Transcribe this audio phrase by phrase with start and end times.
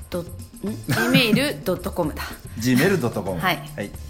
[0.10, 2.24] ドん gmail.com だ。
[2.60, 3.60] gmail.com はい。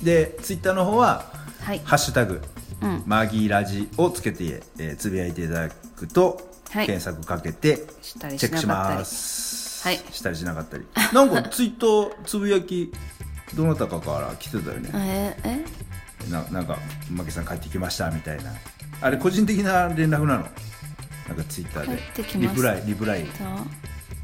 [0.04, 1.32] でツイッターの方は
[1.62, 1.82] はい。
[1.84, 2.42] ハッシュタグ、
[2.82, 3.04] うん。
[3.06, 6.40] マギーラジをつけて、えーつぶやいていただくと、
[6.70, 6.86] はい。
[6.86, 9.88] 検索かけてしたりチェックします。
[9.88, 10.00] はい。
[10.12, 10.86] したりしなかったり。
[11.14, 12.92] なんかツイートつぶやき
[13.56, 14.90] どなたかから来てたよね。
[14.94, 15.38] え
[16.28, 16.32] え？
[16.32, 16.78] ななんか
[17.12, 18.52] 「マギさん帰ってきました」みたいな。
[19.02, 20.48] あれ個人的な連絡なの？
[21.28, 22.40] なんかツイッターで。
[22.40, 23.26] リプライリプライ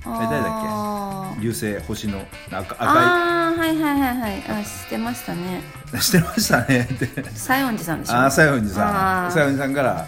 [0.04, 1.42] と誰だっあー。
[1.42, 2.20] 流星星の
[2.52, 4.44] 赤赤あーはいはいはいはい。
[4.62, 5.62] あ知ってましたね。
[5.94, 7.08] いしてましたねって。
[7.36, 8.14] 西園寺さんでしょ？
[8.16, 9.32] ああ西園寺さん。
[9.32, 10.06] 西園寺さんから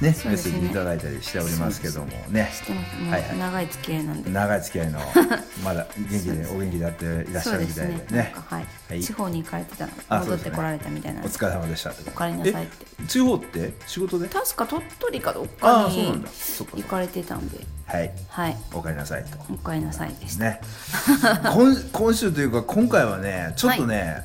[0.00, 2.50] ねメッセージいただいたりしておりますけどもね。
[3.38, 4.30] 長い付き合いなんで。
[4.30, 4.98] 長い付き合いの
[5.62, 8.32] まだ元気でお元気でやっていらっしゃるみたいでね。
[8.34, 9.02] かはい、はい。
[9.02, 12.86] 地方に行かれてたのあ戻ってこられたみたいなお疲れ様でしたお帰りなさいって。
[13.02, 13.72] え地方って？
[13.86, 14.28] 仕事で？
[14.28, 16.28] 確か鳥取かどっあかにあそうなんだ。
[16.32, 17.60] そっか行かれてたんで。
[17.86, 18.10] はい。
[18.28, 18.56] はい。
[18.72, 19.38] お帰りなさいと。
[19.52, 20.44] お帰りなさいでした。
[20.44, 20.60] ね。
[21.54, 24.22] 今 今週というか今回はねちょっとね、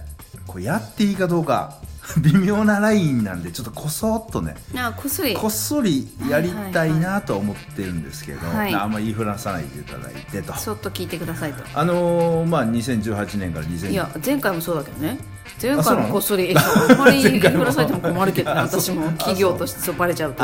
[0.47, 1.79] これやっていいかどうか
[2.21, 5.33] 微妙なラインなんでちょっとこそっとねあこっそり。
[5.33, 10.53] こっそりやりたいなと思ってるんですけど、はいあんまり言いふらさないでいただいてと。
[10.55, 11.63] そっと聞いてくださいと。
[11.73, 15.17] あのーまあ2018年から2000いや前回もそうだけどね
[15.61, 16.55] 前回もこっそりえ
[16.89, 20.43] あんまり言い前回もふらされても困るけど私もあ企業としてそうバレちゃうと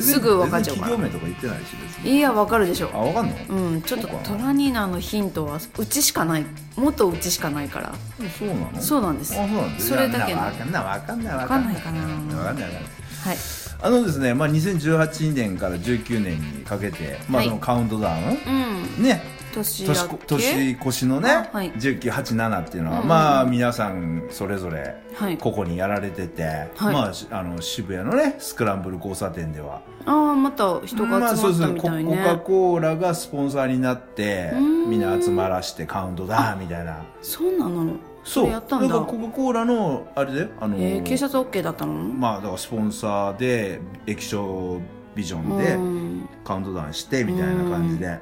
[0.00, 0.96] すぐ分かっちゃうから。
[0.96, 1.58] 別に企業名とか言ってない
[2.04, 2.90] しいや分かるでしょ。
[2.94, 3.36] あわかんの？
[3.48, 6.46] うんちょっとトラニーナのヒントはうちしかない
[6.76, 7.92] もっとうちしかないから。
[8.38, 8.80] そうなの？
[8.80, 9.34] そうなんです。
[9.38, 9.46] あ
[9.78, 10.40] それだけの。
[10.40, 12.00] わかんないわかんないわわかんないかな。
[12.00, 12.68] わかんないわかんない。
[12.70, 13.36] はい。
[13.80, 17.48] あのですね、まあ、2018年から19年にかけて、まあ、はい。
[17.48, 19.02] そのカウントダウうん。
[19.02, 19.22] ン、ね
[19.62, 20.26] 年明け？
[20.26, 21.72] 年越しのね、あはい。
[21.72, 23.02] 1987っていうのは、うん。
[23.02, 25.38] うんまあ皆さんそれぞれはい。
[25.38, 26.42] ここにやられてて、
[26.76, 26.94] はい。
[26.94, 29.82] まあしあの渋谷のねスクランブル交差点では。
[30.06, 34.90] ああまた人まが集まったみたいね、ココカ・コーラがスポンサーになってうん。
[34.90, 37.04] みんな集まらしてカウントダウンみたいな。
[37.20, 37.96] そうなの。
[38.24, 38.88] そそうれやったんだ。
[38.88, 41.92] からコカ・コーラのあれであのえー、警察 OK だったの？
[41.94, 44.80] まあだからスポンサーで液晶
[45.14, 46.28] ビジョンうでん。
[46.44, 48.18] カウントダウンしてみたいな感じで、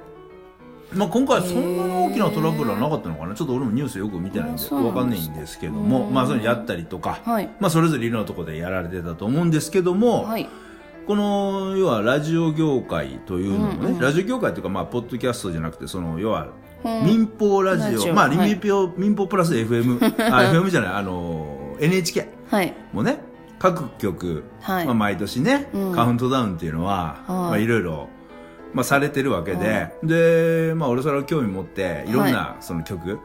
[0.93, 3.35] まあ、今回はそんなに大きなトラブルはなかったのかな。
[3.35, 5.33] ちょっと俺もニュースよく見てないんであそうなんわですか。
[5.33, 6.07] んないんですけども。
[6.07, 6.15] うん。
[6.15, 7.49] まあそういうのやったりとか、はい。
[7.61, 10.49] まあ、それぞれいろんなところでやられてたと思うんですけども、はい。
[11.07, 16.49] この要はラジオ業界というのもね、うんうんラジオ業界というかまあポッドキャストじゃなくてその要は
[16.85, 17.05] うん。
[17.05, 18.15] 民放ラジオ、ラジオ。
[18.15, 18.39] まあはい。
[18.39, 19.99] 民放民放プラス FM
[20.35, 20.91] あ FM じゃない。
[20.95, 22.75] あの NHK はい。
[22.93, 23.19] もね
[23.59, 24.85] 各局、はい。
[24.85, 25.93] まあ、毎年ね、うん。
[25.95, 27.31] カウントダウンっていうのは、はい。
[27.33, 28.09] まあ、いろいろ、
[28.77, 32.13] まあ、されてるわけで、で、まあ、俺それを興味持ってい。
[32.13, 33.19] ろんなその曲、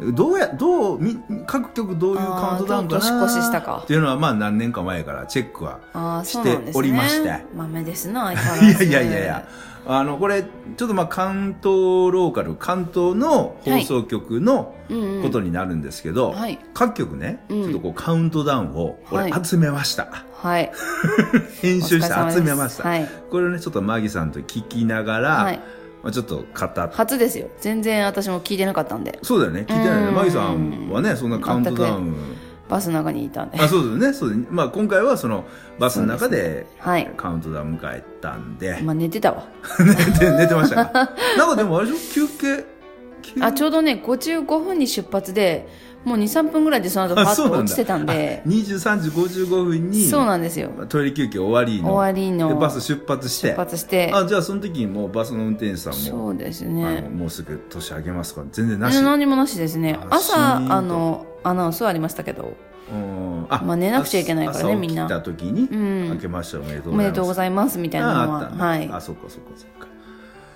[0.00, 3.00] どうやどうみ各局どういうカウントダウンかな？
[3.00, 3.80] 年越ししたか。
[3.84, 5.78] っていうのはまあ何年か前からチェックは
[6.24, 6.78] してなんですね。
[6.78, 9.48] おりまして豆ですな相変わら いずやいやいやいや。
[9.88, 11.64] あのこれちょっとまあ関東
[12.12, 15.22] ローカル関東の放送局のうんうん。
[15.22, 16.58] ことになるんですけど、はい。
[16.74, 17.62] 各局ね、うん。
[17.62, 19.44] ちょっとこうカウントダウンを俺はい。
[19.44, 20.08] 集めました、
[20.42, 20.72] はい。
[21.62, 23.08] 編集して集めました、はい。
[23.30, 25.60] これをねちょっとマギさんと聞きながら、はい。
[26.02, 26.80] まあ、ちょっと語って。
[26.94, 27.48] 初ですよ。
[27.60, 29.18] 全然私も聞いてなかったんで。
[29.22, 29.60] そうだよね。
[29.60, 30.08] 聞いてないよね。
[30.08, 30.14] うん。
[30.14, 32.14] マギさんはねそんなカウントダウン。
[32.68, 33.60] バスの中にいたんで。
[33.60, 34.12] あそうだよね。
[34.12, 34.48] そうだよね。
[34.50, 35.44] まあ今回はその
[35.78, 37.10] バスの中ではい。
[37.16, 39.44] カウントダウン迎えたんで、まあ寝てたわ。
[39.78, 41.12] 寝て寝てましたか？
[41.38, 42.26] なんかでもあれでしょ？
[42.26, 42.64] 休憩？
[43.22, 45.68] 休あちょうどね55分に出発で
[46.06, 48.42] もう23分ぐらいでその後パッと落ちてたんで。
[48.46, 50.70] あ23時55分にそうなんですよ。
[50.88, 52.48] トイレ休憩終わりの終わりの。
[52.48, 53.48] でバス出発して。
[53.48, 54.12] 出発して。
[54.14, 57.00] あじゃあその時にもうバスの運転手さんもそうですね。
[57.12, 58.42] もうすぐ年明けますか？
[58.42, 58.96] ら全然なし。
[58.96, 59.98] え何もなしですね。
[60.08, 62.56] 朝あのアナウンスはありましたけど。
[62.88, 63.46] うん。
[63.48, 66.08] あまあ寝なくちゃいけないからね朝みんな起きた時に、うん。
[66.10, 68.88] 明けましておめでとうごいざいますみたいなのははい。
[68.92, 69.88] あそっかそっかそっか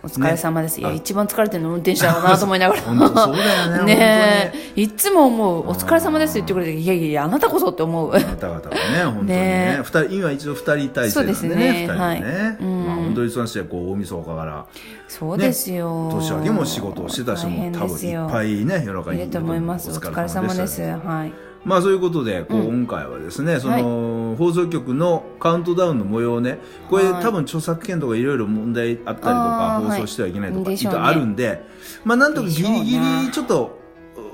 [0.02, 2.81] お疲れ様です、いや一番疲れてるの運転手だろうなと思いながら。
[2.82, 4.81] そうだよね ねえ。
[4.81, 8.14] いつも思うお疲れ様ですって言ってくれていやいやあなたこそって思う。
[8.14, 9.37] あなた方はね、本当にね。
[9.37, 9.81] ね。
[9.82, 12.23] 二人、今一応二人体制なんでそうですねね、二人ではい。
[12.23, 12.56] ね。
[12.61, 12.87] うん。
[12.87, 14.64] まあ本当に忙しいこう、大晦日から、
[15.08, 19.91] そうですよ、年明けも仕事をしてた人大変も多分いっぱいね、世の中にいると思います。
[19.91, 20.81] お疲れ様です。
[20.82, 26.59] はいまあそういうことで、こう、今回はですね、その、放送局のカウントダウンの模様をね、
[26.89, 27.23] これはい。
[27.23, 31.62] 多分著作権とかいろいろ問題あったりとか、放送してはいけないとか、あるんで、
[32.05, 33.79] まあなんとかギリギリなちょっと、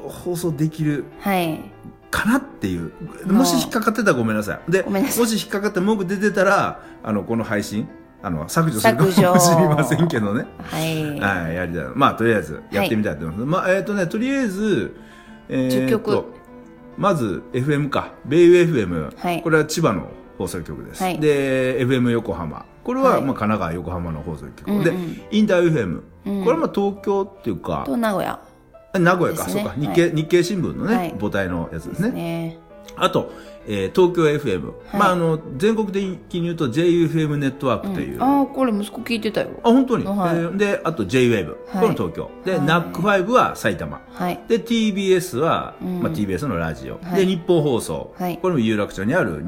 [0.08, 1.60] 放送できるはい。
[2.10, 2.92] かなっていう。
[3.26, 4.70] もし引っかかってたらごめんなさい。
[4.70, 7.88] で、もし引っかかって文句出てたら、あの、この配信、
[8.22, 10.46] あの、削除するかもしれませんけどね。
[10.58, 11.20] はい。
[11.20, 11.84] はい、やりたい。
[11.94, 13.46] まあ、とりあえず、やってみたいと思います。
[13.46, 14.96] まあ、えっ、とね、とりあえず、
[15.48, 16.35] えー10曲と
[16.96, 18.12] まず、FM か。
[18.24, 19.16] ベイウ FM。
[19.16, 20.08] はいこれは千葉の
[20.38, 21.02] 放送局です。
[21.02, 22.64] はいで、FM 横浜。
[22.84, 24.70] これは、はいまあ、神奈川横浜の放送局。
[24.70, 24.92] うんうんで、
[25.30, 26.02] インター FM。
[26.26, 28.40] うんこれはまあ、東京っていうか、と名古屋
[28.94, 29.74] 名古屋か、ですねそうか。
[29.78, 32.10] 日はい経、日経新聞のね、はい母体のやつですね。
[32.10, 32.58] ね
[32.96, 33.32] あと、
[33.68, 34.66] えー東京 FM。
[34.66, 38.22] はいまあ、あの、全国的に言うと JUFM ネットワークという。
[38.22, 41.54] ああこれ息子聞いてたよあ、本当に、はいえーで、あと JWAVE。
[41.54, 42.30] これも東京。
[42.44, 44.00] で、はい NAC5 は埼玉。
[44.12, 46.98] はいで、TBS は、うんまあ、TBS のラジオ。
[47.02, 48.14] はいで、日本放送。
[48.18, 49.44] はいこれも有楽町にある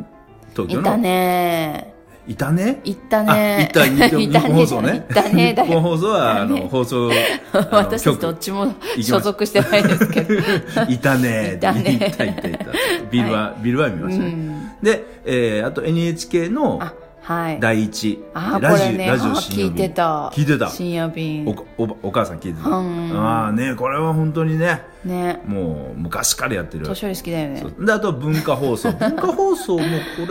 [0.53, 0.81] 東京の。
[0.81, 1.95] いたね
[2.29, 2.81] いたね？
[2.85, 4.91] 行ったあ、ねいた、 日本日本放送ね。
[4.93, 5.55] 行ったね。
[5.55, 7.11] だ日本よ放送は、あの、放送、
[7.73, 8.35] 私たちどっ局。
[8.39, 10.35] ちも所属してないですけど。
[10.93, 11.55] いたね。
[11.57, 11.95] いたね。
[11.95, 12.67] いたいたいた。
[13.11, 14.29] ビルは、ビルは見ましたね。
[14.29, 14.71] うん。
[14.83, 16.93] で、えー、あと NHK のあ
[17.29, 17.61] はい。
[17.61, 19.77] 第一、あラジねラジオあ聞い深夜便。
[19.77, 20.29] てた。
[20.33, 20.69] 聞いてた。
[20.71, 21.47] 深夜便。
[21.47, 22.71] おおお母さん聞いてた。
[22.71, 23.13] うん。
[23.15, 25.43] ああね、これは本当にね、ね。
[25.47, 26.87] もう昔からやってる。
[26.87, 27.67] 年寄り好きだよね。
[27.81, 28.91] で、あとは文化放送。
[28.97, 29.85] 文化放送もこ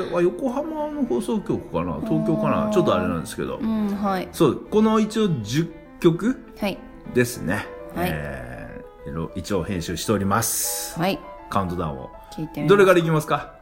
[0.09, 1.97] れは横浜の放送局かな？
[2.03, 2.71] 東京かな？
[2.73, 3.57] ちょっとあれなんですけど。
[3.61, 3.63] う。
[3.63, 4.27] んはい。
[4.31, 5.69] そう、この一応10
[5.99, 6.79] 曲はい。
[7.13, 7.67] ですね。
[7.95, 8.09] はい。
[8.11, 8.57] えー
[9.35, 10.99] 一応編集しております。
[10.99, 11.17] はい。
[11.49, 12.09] カウントダウンを。
[12.35, 13.53] 聞いてどれからいきますか？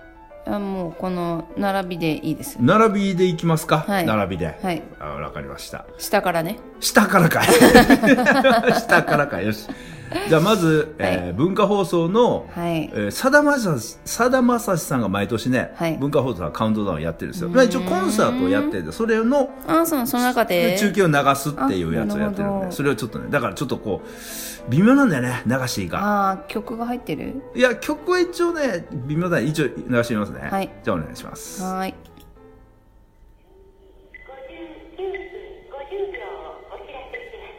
[0.47, 4.57] あもうこの並びでいいです並びでいきますか、はい並びで。
[4.61, 5.85] はいあわかりました。
[5.97, 7.47] 下からね下からかい。
[8.79, 9.45] 下からかい。
[9.45, 9.67] よし。
[10.29, 17.49] じゃあまず、えー文化放送の、はいえーさだまさし、さだまさしさんが毎年ね、はい文化放送はカウントダウンやってるんですよ。
[17.49, 25.99] まあ一応コンサートをやってて、それのあそうその中で中継を流すっていうやつをやってるんで、それをちょっとね、だからちょっとこう、微妙なんだよね、流していいか。
[25.99, 27.41] ああ曲が入ってる？
[27.55, 29.43] いや、曲は一応ね、微妙だね。
[29.45, 30.47] 一応流してみますね。
[30.51, 31.63] はいじゃあお願いします。
[31.63, 31.93] はーい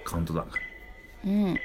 [0.05, 1.31] カウントダウン。
[1.31, 1.57] うん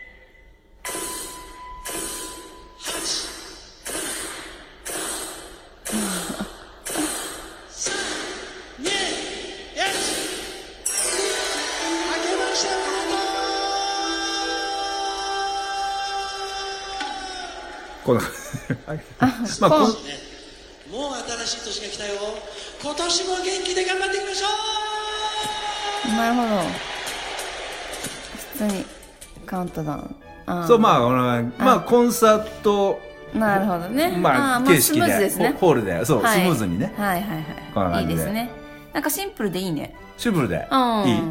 [18.04, 18.74] こんな感じ。
[18.86, 19.00] はい
[19.62, 19.90] まあ、こもう
[21.46, 22.14] 新しい年が来たよ。
[22.82, 24.48] 今年も元気で頑張っていきましょ
[26.10, 26.18] う。
[26.18, 26.48] なるほど。
[28.54, 28.86] 普通に
[29.46, 30.68] カウントダウン。
[30.68, 33.00] そう、まあ、このまあ、コンサート、
[33.34, 34.18] なるほどね。
[34.18, 35.52] まあ、ー形式スムーズでですね。
[35.52, 36.42] ホホールで、そう、はい。
[36.42, 38.04] スムーズにね、はいはいはい。
[38.04, 38.50] いいですね。
[38.94, 39.96] なんかシンプルでいいね。
[40.18, 41.08] シンプルで、うん。
[41.08, 41.22] いい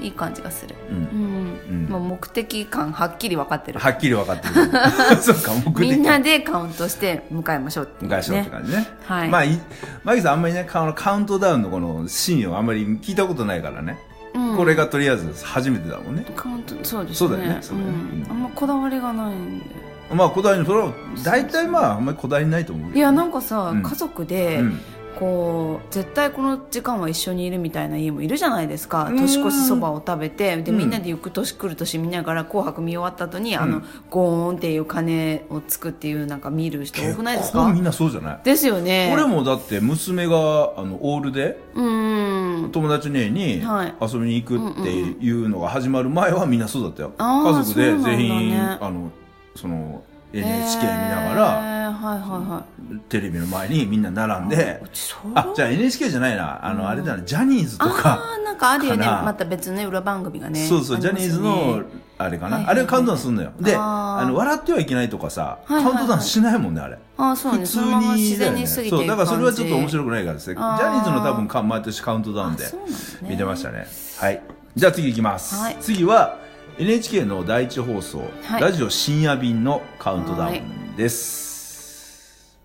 [0.00, 0.74] いい感じがする。
[0.90, 0.96] うん。
[0.96, 1.86] うん、うん。
[1.86, 3.78] もう目的感はっきり分かってる。
[3.78, 4.54] はっきり分かってる。
[5.20, 5.90] そうか、目的。
[5.90, 8.88] みんなでカウントして迎えましょうっていう、ね、昔のって感じね。
[9.04, 9.28] はい。
[9.28, 9.60] まあ、い
[10.02, 13.98] マギさんあんまりね、カカウントダウンのこのシーンをあんまり聞いたことないからね。
[14.34, 14.56] うん。
[14.56, 16.24] これがとりあえず初めてだもんね。
[16.34, 17.28] カウントそうですね。
[17.28, 19.64] そうだよねそうん、あんまこだわりがないんで。
[20.12, 20.92] まあ、古代に、それは、
[21.24, 23.82] 大体まあ、あんまりこだわりないと思ういやなんかさ、うん。
[23.82, 24.80] 家族で、うん
[25.18, 29.04] こう絶対この時間は一緒にいるみたいな家もいるじゃないですか。
[29.04, 29.16] うん。
[29.16, 30.78] 年越しそばを食べてでうん。
[30.78, 37.72] みんなで行く年来る年見ながら「紅白」見終わった後に、あのゴーンっていう鐘をつくっていうなんか見る人多くないですか？
[37.72, 38.40] みんなそうじゃない？
[38.44, 39.10] ですよね。
[39.12, 40.34] 俺もだって娘が
[40.76, 42.70] あのオールでうん。
[42.72, 43.94] 友達の家にはい。
[44.00, 49.10] 遊びに行くっていうのが始まる前はみんなそうだったよ、家族で全員あの
[49.54, 50.02] その
[50.40, 52.64] NHK 見ながら、えーはいはいは
[52.96, 53.00] い。
[53.08, 54.82] テレビの前にみんな並んで
[55.34, 56.64] あじゃあ NHK じゃないな。
[56.64, 59.06] あの、あれだなジャニーズとかあーなんかあるよね。
[59.06, 61.82] また別のね裏番組がねそうそう、ジャニーズのね
[62.18, 62.74] あれかな、はいはいはい。
[62.74, 63.52] あれをカウントダウンするのよ。
[63.60, 65.92] であの笑ってはいけないとかさ、はいはいはい。
[65.94, 66.98] カウントダウンしないもんねあれ。
[67.16, 67.58] あーそうね。
[67.60, 68.66] 普通そのまま自にだよね。
[68.66, 70.54] 然に過ぎてそうだからそれはちょっと面白くないからですね。
[70.54, 72.64] ジャニーズの多分か毎年カウントダウンで
[73.22, 73.86] 見てましたね。
[74.18, 74.42] はい。
[74.76, 75.76] じゃあ次いきます、はい。
[75.80, 76.38] 次は
[76.76, 82.58] NHK の第一放送、はいラジオ深夜便のカウントダウンです、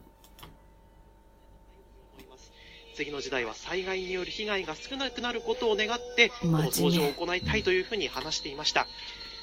[2.95, 8.87] 次の時代は災害による被害が少なくなることを願って、この掃除を行いたいというふうに話していました。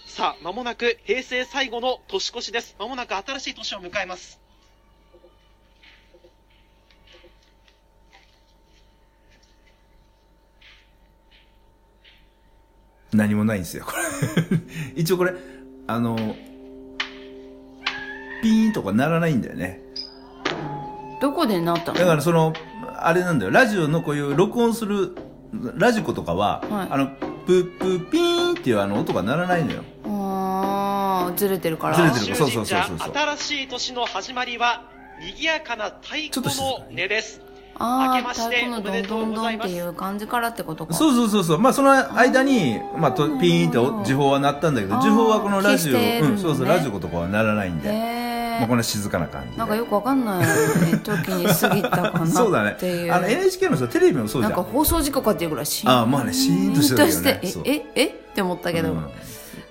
[0.04, 2.74] さあ、間もなく平成最後の年越しです。
[2.80, 4.40] 間もなく新しい年を迎えます。
[13.12, 14.58] 何もないんですよ、これ。
[15.00, 15.34] 一応これ、
[15.86, 16.16] あの、
[18.42, 19.80] ピーンとかならないんだよね。
[21.20, 21.98] どこでなったの？
[21.98, 22.52] だからその、
[22.98, 25.16] あれなんだよ、ラジオのこういう録音する、
[25.76, 27.06] ラジコとかは、はいあの、
[27.46, 29.82] プープーピーンっていうあの音が鳴らないのよ。
[30.04, 37.40] あーずれてるからずれてる修そうそうそうそう新しい年の始まりは、賑やかな太鼓の音です。
[37.78, 40.94] ああ明けまして太鼓のドンドンドンっていう感じからってことか。
[40.94, 41.58] そうそうそうそう。
[41.58, 46.20] まあその間に、まあとピーンってうんお時報は鳴ったんだけど、あー時報はこのラジオ、ね。
[46.22, 47.88] うん、そうそう、ラジコとかは鳴らないんで、
[48.60, 49.56] まあこの静かな感じで。
[49.58, 50.46] なんかよくわかんない。
[51.00, 52.72] 時に過ぎたかな そうだね。
[52.72, 53.12] っていう。
[53.12, 54.52] あの NHK のさ、テレビもそうじゃん。
[54.52, 55.92] なんか放送事故かっていうぐらいシーン。
[55.92, 57.40] あーまあねシーンとしてるよね。
[57.42, 57.70] とそうして？
[57.70, 58.92] え、え、えって思ったけど。
[58.92, 59.10] うん。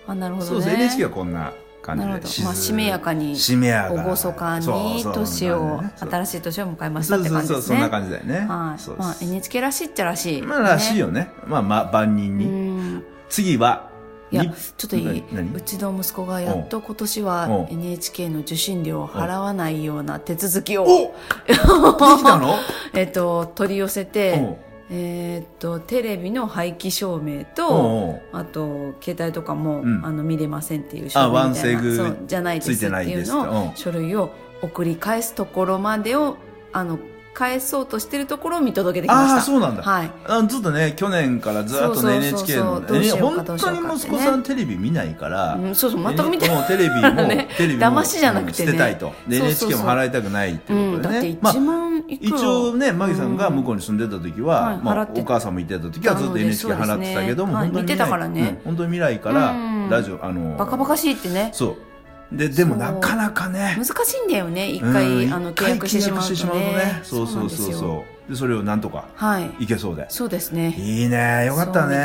[0.08, 0.52] あ、なるほどね。
[0.52, 1.52] そうそう、NHK はこんな
[1.86, 2.10] 感じで。
[2.10, 2.28] なるほど。
[2.34, 4.16] 静まあ、しめやかに、しめやかな。
[4.16, 7.68] 厳かに年を、そう新しい年を迎えましたって感じですね。
[7.68, 8.40] そんな感じだよね。
[8.48, 8.80] はい。
[8.80, 10.42] そうまあ、NHK らしいっちゃらしい。
[10.42, 11.22] まあ、らしいよね。
[11.22, 11.32] ね。
[11.48, 12.46] まあ、まあ、万人うに。
[12.46, 13.04] ん。
[13.30, 13.90] 次は、
[14.32, 15.54] いやに、ちょっといい何？
[15.54, 21.16] うちの息子がやっと今年は NHK の受信料を払わないような手続きおを、
[21.48, 22.56] できたの？
[22.94, 24.58] えっと、取り寄せて
[24.90, 30.06] えーっと、テレビの廃棄証明と、あと、携帯とかも、うん。
[30.06, 31.80] あの、見れませんっていう書あ類みたいな。
[31.80, 33.46] ワンセグそう、じゃないですついてないっていうですってうん。
[33.46, 36.38] のを、書類を送り返すところまでを、
[36.72, 37.00] あの、
[37.36, 39.36] 返そうとしてるところを見届けてきました。
[39.36, 39.84] ああ、そうなんだ。
[39.84, 40.12] はい。
[40.26, 49.14] あずっとね、去年からずっとね、NHK の、どうしようか本当に息子さんテレビ見ないから、うんそうそう全く見てないもうテレビも、 ねテレビも、騙しじゃなくてねうん捨てたいと。
[49.28, 51.22] で、NHK も払いたくないってう、いうんことでね。
[51.22, 61.50] だってまあ1万いくら、一応ね、マギさんが向こうに住んでた時は、はいまあお母さんもいてた時はずっと NHK 払ってたけども、ね本当にはい見てたからねうん本当に未来からうん、ラジオ、あの、バカバカしいってね。
[61.54, 61.95] そう。
[62.32, 64.70] で、でもなかなかね、難しいんだよね。
[64.70, 66.36] 一うん回、あの、契約してしまうとね。
[66.36, 67.00] うとね。
[67.04, 68.16] そうそうそうそう。
[68.30, 69.52] で、それをなんとかはい。
[69.60, 70.08] いけそうで。
[70.10, 70.74] そうですね。
[70.78, 71.98] いいね、よかったね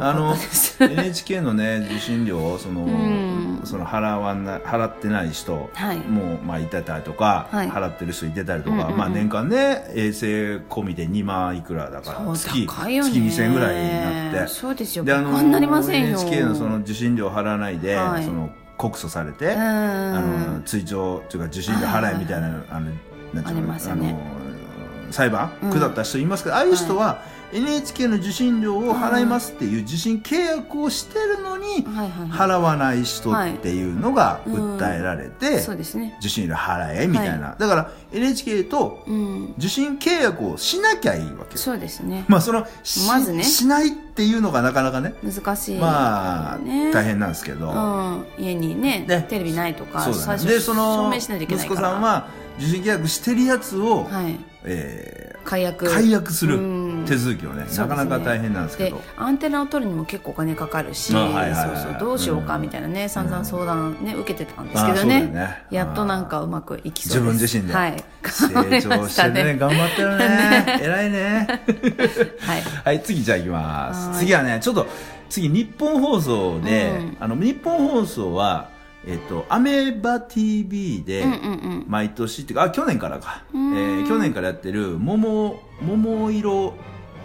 [0.00, 0.34] あの
[0.80, 13.10] NHK のね、受信料を、そのん、その払わな、払ってない人はいも、まあ、いてたりとか、はい払ってる人いてたりとか、うんうんうんまあ、年間ね、衛生込みで2万いくらだから、月、高いよね。
[13.10, 14.52] 月2000円ぐらいになって。
[14.52, 15.04] そうですよ。
[15.04, 16.18] で、あの、なりませんよ。
[16.18, 19.60] NHK のその受信料払わないで、はいその、告訴されて、うん。
[19.60, 22.92] あの、追徴、というか受信料払えみたいな、あの、
[23.34, 24.20] なんていうの、あの、
[25.10, 25.70] 裁判うん。
[25.70, 31.84] 下った人いますけど、ああいう人は、NHK の受信料を払いますっていう受信契約をしてるのに。
[32.30, 35.64] 払わない人っていうのが訴えられて。
[36.18, 37.56] 受信料払えみたいな。
[37.58, 39.54] だから NHK とうん。
[39.58, 41.46] 受信契約をしなきゃいいわけよ。
[41.54, 42.24] そうですね。
[42.28, 45.78] まあその、しまずねしないっていうのがなかなかね、難しい。
[45.78, 46.92] まあ、ね。
[46.92, 47.70] 大変なんですけど。
[47.70, 48.26] うん。
[48.38, 51.88] 家にね、ねテレビないとか、で、その証明しないといけない息から。
[51.88, 52.28] 子さんは
[52.58, 54.06] 受信契約してるやつを、
[55.44, 55.86] 解約。
[55.86, 56.77] ー解約するうん
[57.08, 59.02] 手続きをね、なかなか大変なんですけでど。
[59.16, 61.22] アンテナを取るにも結構お金かかるし、そう
[61.76, 65.64] そうどうしようかうんみたいなね、散々相談ね受けてたんですあけどね。
[65.70, 67.74] やっとなんかうまくいきそう自分自身で。
[67.74, 68.04] はい。
[68.24, 69.56] 成長し てるね。
[69.56, 70.80] 頑張ってるね。
[70.82, 71.46] 偉いね。
[72.40, 72.62] はい。
[72.84, 74.08] はい、次じゃあ行きます。
[74.10, 74.18] はい。
[74.18, 74.86] 次はね、ちょっと、
[75.28, 77.16] 次日本放送で、うん。
[77.20, 78.68] あの、日本放送は、
[79.06, 81.24] えっと、アメバ TV で、
[81.86, 83.42] 毎年っていうか、あ、去年からか。
[83.54, 83.72] えん。
[84.04, 86.74] ー去年からやってる、桃、桃色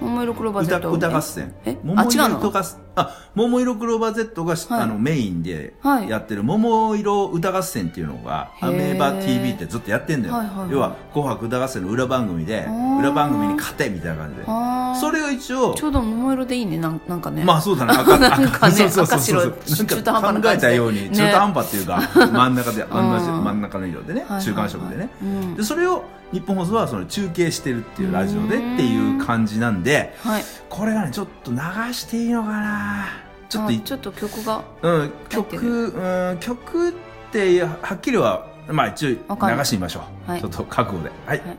[0.01, 1.53] 桃色クローバー歌 Z 歌合戦。
[1.65, 1.77] え？
[1.83, 2.51] 桃あ違うの？
[2.95, 4.81] あ、桃色クローバー Z が、はい。
[4.81, 6.09] あの、メインではい。
[6.09, 10.35] やってる、桃色歌合戦っていうのが、アメバ TV ってずっとやってんだよ。
[10.35, 10.71] はいはいはい。
[10.71, 14.43] 要は、紅白歌合戦の裏番組でー、裏番組に勝てみたいな感じで。
[14.47, 14.99] あー。
[14.99, 17.43] それを一応、ちょうど桃色でいいねなんなんかね。
[17.43, 19.47] まあそうだね、 赤なんかね そうそうそうそう。
[19.47, 20.57] 赤白中途半端な感じで。
[20.67, 23.43] たように、ね中途半端っていうか、真ん中で、同じ うん。
[23.43, 24.45] 真ん中の色でねはいはいは、い。
[24.45, 25.09] 中間色でね。
[25.21, 25.55] うん。
[25.55, 31.57] で、それを日本放送はその中継してるっていうラジオでっていう感じなんで、はいこれがね、ちょっと流
[31.93, 33.05] していいのかな
[33.47, 34.63] ちょっとちょっと曲が？
[34.81, 36.93] うん、入って曲、うん、曲っ
[37.31, 39.15] てはっきりは、まあ一応流
[39.63, 40.31] してみましょう。
[40.31, 41.11] はいちょっと覚悟で。
[41.27, 41.39] はい。
[41.39, 41.57] はい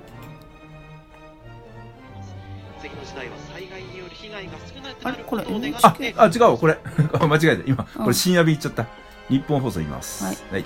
[2.80, 5.24] 次の時代は災害による被害が少なくなるあれ？
[5.24, 6.78] これことを願っあて、あ、違うわこれ。
[7.20, 7.62] 間違えた。
[7.70, 8.86] 今、うんこれ深夜日行っちゃった。
[9.28, 10.24] 日本放送いきます。
[10.24, 10.64] はいはい。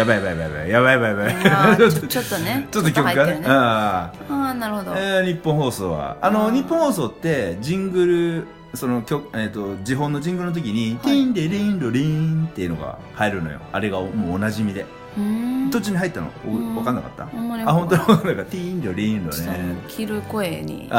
[0.00, 14.86] やばいやばいやばいやばいやばいやばいやばいちょっとねちょっと曲がねああなるほど、え日本放送はあの日本放送ってジングルその曲、えー、と時本のジングルの時に「ティンデリンロリン」っていうのが入るのよあれがもうおなじみで
[15.18, 17.26] うん途中に入ったの分かんなかったあ
[17.72, 20.90] 本当に分かんなかったティーンロリンロちょっとね切る声に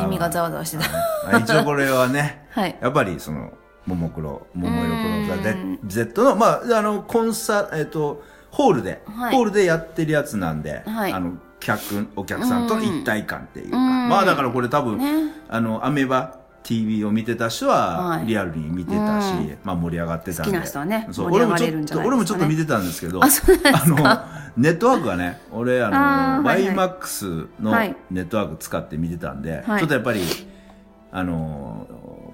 [0.00, 0.78] 耳がざわざわして
[1.30, 3.52] た一応これはねはいやっぱりその
[3.86, 9.34] ももクロももいろクロうザん Z のまああのコンサえっ、とホールで、はい。
[9.34, 11.12] ホールでやってるやつなんで、はい。
[11.12, 14.08] あの客お客さんとの一体感っていうか、うん。
[14.08, 15.32] まあだからこれ多分、ね。
[15.48, 18.26] あのアメバ TV を見てた人ははい。
[18.26, 19.58] リアルに見てたし、うん。
[19.64, 20.52] まあ盛り上がってたんで。
[20.52, 23.28] 好きな人はねそう盛り上が俺もちょっと俺もちょっと見てたんですけどあ
[23.86, 23.96] の
[24.56, 26.76] ネットワークがね俺あのあーはいはい。
[26.76, 27.96] YMAX のはい。
[28.10, 29.80] ネットワーク使って見てたんで、はい。
[29.80, 30.20] ちょっとやっぱり
[31.10, 31.87] あの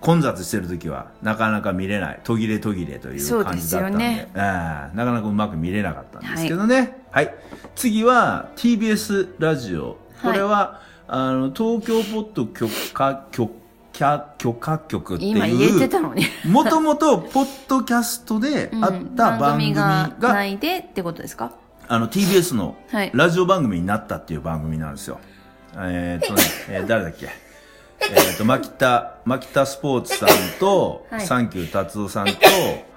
[0.04, 3.98] 混雑してる時はなかなか見れない途切れ途切れという感じだったんで。
[3.98, 6.98] でねええなかなかうまく見れなかったんですけどね。
[7.10, 7.34] はい、
[7.74, 9.96] 次は TBS ラジオ。
[10.22, 13.50] これは、あの東京ポッド許可許
[13.98, 16.24] 可許可局っていう今言えてたのに。
[16.46, 21.52] もともとポッドキャストであった番組が,、番がないでってことですか？
[21.88, 23.10] あの TBS のはい。
[23.14, 25.18] ラジオ番組になったっていう番組なんですよ。
[25.76, 27.28] えーっとね、 えー誰だっけ？
[28.00, 31.20] えーっと、牧田、牧田スポーツさんと、はい。
[31.26, 32.32] サンキュー達夫さんと、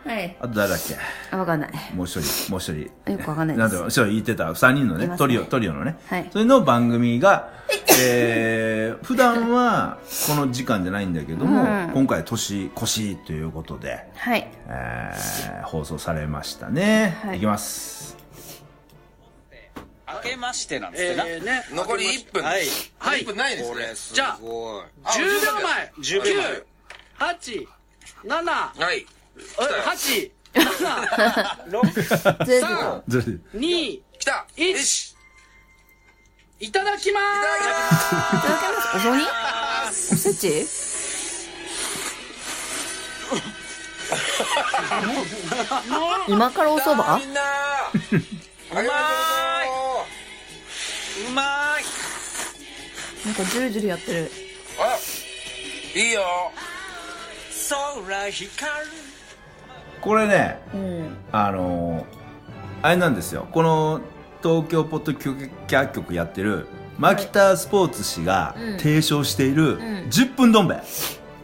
[0.05, 0.35] はい。
[0.39, 0.95] あと誰だっけ？
[1.31, 1.71] あわかんない。
[1.93, 3.11] もう一人、もう一人。
[3.11, 3.75] よくわかんないです。
[3.75, 5.17] なんで、そう言ってた、三人のねいますね。
[5.19, 5.97] トリオ、トリオのね。
[6.07, 6.29] はい。
[6.31, 7.49] それの番組が、
[8.01, 14.47] えー、普段はこの時間じゃないんだけども、うん今回年越しということで、はい。
[14.67, 17.17] えー放送されましたね。
[17.23, 17.37] はい。
[17.37, 18.17] いきます。
[20.23, 21.25] 明けましてなんですってな。
[21.27, 22.43] えーね、残り1分。
[22.43, 22.67] はい。
[22.99, 23.21] はい。
[23.21, 24.15] 1分ないですね。
[24.15, 25.91] じゃあ、あ10秒前。
[25.99, 26.45] 10秒前。
[26.53, 26.65] 9、
[27.17, 27.67] 8、
[28.25, 29.05] 7、はい。
[29.57, 30.61] 8、7、
[31.69, 34.45] 6、全3、ずる2、来た。
[34.55, 35.15] 1よし。
[36.59, 38.97] いただきまいただきます。
[38.97, 39.23] お雑煮
[40.13, 40.65] おせち？
[46.27, 47.41] 今からおそばみんな。
[48.71, 48.85] うまう
[51.37, 51.83] まい。
[53.25, 54.31] なんかジュルジュルやってる。
[54.79, 56.21] あいいよ。
[57.69, 58.87] 空光る。
[59.99, 61.17] これね、うん。
[61.31, 62.17] あのー
[62.83, 63.47] あれなんですよ。
[63.51, 64.01] この
[64.43, 66.67] 東京ポッドキャ局やってる、
[66.99, 68.77] 牧田スポーツ氏がうん。
[68.77, 69.79] 提唱しているん。
[70.09, 70.77] 10分どん兵衛。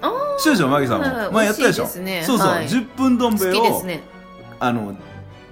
[0.01, 1.06] あ知ってるでしょ、マギさんも？
[1.06, 1.32] はいはい。
[1.32, 1.88] 前やったでしょ？
[2.01, 2.23] ね。
[2.23, 2.67] そうそう、はい。
[2.67, 4.03] 10分どん兵衛を、ね。
[4.60, 4.95] あの、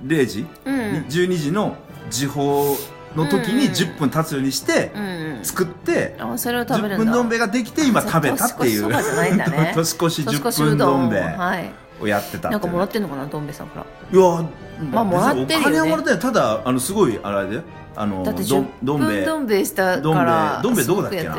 [0.06, 0.75] 0時、うん。
[1.10, 1.75] 12時の
[2.12, 2.77] 時報
[3.15, 3.71] の時にうん。
[3.74, 6.97] 10分経つようにして、うん作って、あそれを食べ10るんだ。
[6.97, 8.84] 分どん兵衛ができて今あ食べたっていう。
[8.89, 9.71] 年越しそばじゃないんだね。
[9.76, 11.10] 年越し年越し10分うどん。
[11.10, 11.71] 兵衛はい。
[12.02, 14.19] をやってたなんかもらってんのかなどん兵衛さんから。
[14.19, 14.43] いや
[14.91, 17.62] まあもらってるお金はもらってただあのすごいあれで
[17.95, 19.17] あのだってど10んどん兵衛。
[19.17, 21.36] 分どん兵衛したからどん兵衛どこだっけな？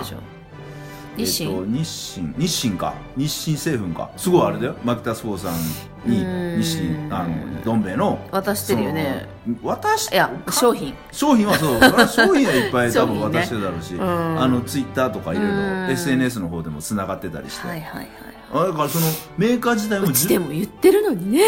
[1.17, 2.35] 日清えっと日清？
[2.39, 2.77] 日清？
[2.77, 2.95] か。
[3.17, 4.11] 日清製粉か。
[4.17, 4.77] すごいあれだよ。
[4.85, 6.63] 牧田スポーツさんにうん。
[6.63, 9.27] 日清あのどん兵衛の渡してるよね。
[9.63, 10.95] 渡しいや商品。
[11.11, 11.81] 商品はそう。
[12.27, 14.43] 商品はいっぱい 多分渡してるだろうし、うん。
[14.43, 15.91] あのツイッターとかいろいろうん。
[15.91, 18.09] SNS の方でもつながってたりして、はいはいはい
[18.55, 19.07] あだからその
[19.39, 21.43] メーカー自体もうちでも言ってるのにね。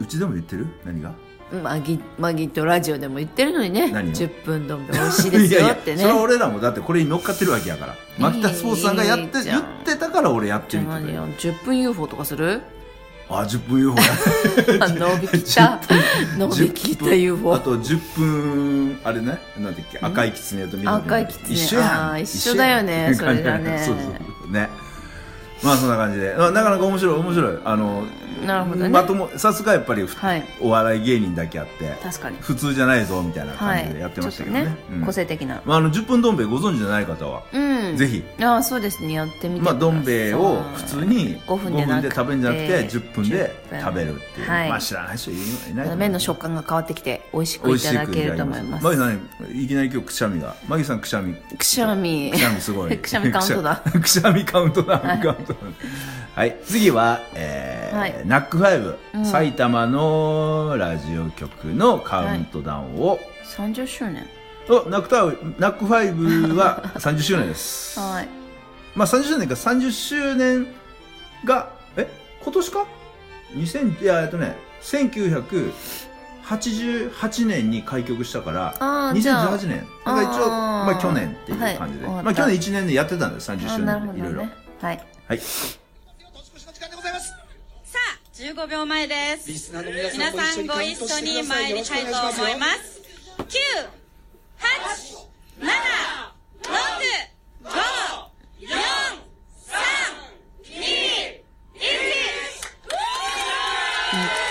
[0.00, 0.66] うちでも言ってる？
[0.84, 1.12] 何が？
[1.62, 6.02] マギマギとラジオでも言ってるのにね何を？10分どん兵衛美味しいですよってね。
[6.02, 7.94] いやいやそれは俺らもだってこれに乗っかってるわけやから。
[8.18, 9.62] 牧田スポーツさんがやっていいじゃん。
[9.62, 12.60] 言ってたから俺やってじゃあみてる何よ10分 UFO とかする？
[13.28, 14.84] あ10分 UFO や。
[14.84, 15.80] あ 伸びきった。
[16.38, 19.38] 伸びきった10 UFO あと10分あれね？
[19.58, 19.98] なんだっけ？
[20.00, 20.94] 赤いキツネと緑の。
[20.96, 22.20] 赤いキツネ一緒やん。
[22.22, 23.82] 一緒だよねそれがね。
[23.86, 24.52] そうそう。
[24.52, 24.68] ね
[25.62, 26.34] まあそんな感じで。
[26.34, 27.58] あなかなか面白い面白い。
[27.64, 28.04] あの
[28.46, 28.88] なるほどね。
[28.88, 30.44] まともさすがやっぱりふはい。
[30.60, 32.36] お笑い芸人だけあって確かに。
[32.40, 35.04] 普通じゃないぞみたいなはい感じでやってましたけどね,、ちょっとうん。
[35.04, 35.62] 個性的な。
[35.64, 37.96] まあ、あの10分どん兵衛ご存知じゃない方は、うん。
[37.96, 38.24] ぜひ。
[38.42, 39.12] ああそうですね。
[39.12, 43.80] やってみてまあ、どん兵衛を普通に5分でなくて食べるんじゃなくて10分で10分。
[43.80, 44.68] 食べるっていう、はい。
[44.70, 45.96] まあ知らない人いないと思う。
[45.96, 48.84] 麺の食感が変わってきて美味しくいただけると思います。
[48.84, 49.20] マギさん
[49.54, 50.54] いきなり今日くしゃみが。
[50.66, 51.34] マギさんくしゃみ。
[51.34, 52.30] くしゃみ。
[52.32, 52.60] くしゃみ。
[52.60, 55.49] すごいくしゃみカウントだくしゃみカウントダウン、はいカウントダウン
[56.34, 58.22] はい次は、えーはい。
[58.26, 59.24] ナックファイブ、うん。
[59.26, 63.18] 埼玉のラジオ局のカウントダウンを、
[63.56, 64.26] 30周年。
[64.68, 67.98] おナックタウナックファイブは 30周年です。
[67.98, 68.28] はい。
[68.94, 70.66] まあ30周年か30周年
[71.44, 72.08] がえ
[72.42, 72.84] 今年か
[73.54, 82.24] ？2000いやえっとね1988年に開局したからあーじゃあ2018年だから一応まあ去年っていう感じで、はい。
[82.24, 84.40] まあ去年1年でやってたんです30周年でいろいろ。
[84.40, 85.46] どねはいはいさ
[88.04, 89.70] あ15秒前です。
[89.70, 91.44] 皆さ皆んご一緒に。
[91.44, 92.10] 参りたいと。
[92.10, 93.00] 思います。
[93.38, 93.44] 9、
[94.58, 94.66] 8、
[95.60, 95.70] 7、
[96.66, 96.74] 6、
[97.62, 97.70] 5、
[98.66, 98.74] 4、
[99.66, 99.78] 3、
[100.64, 100.74] 2、
[101.60, 101.86] 1、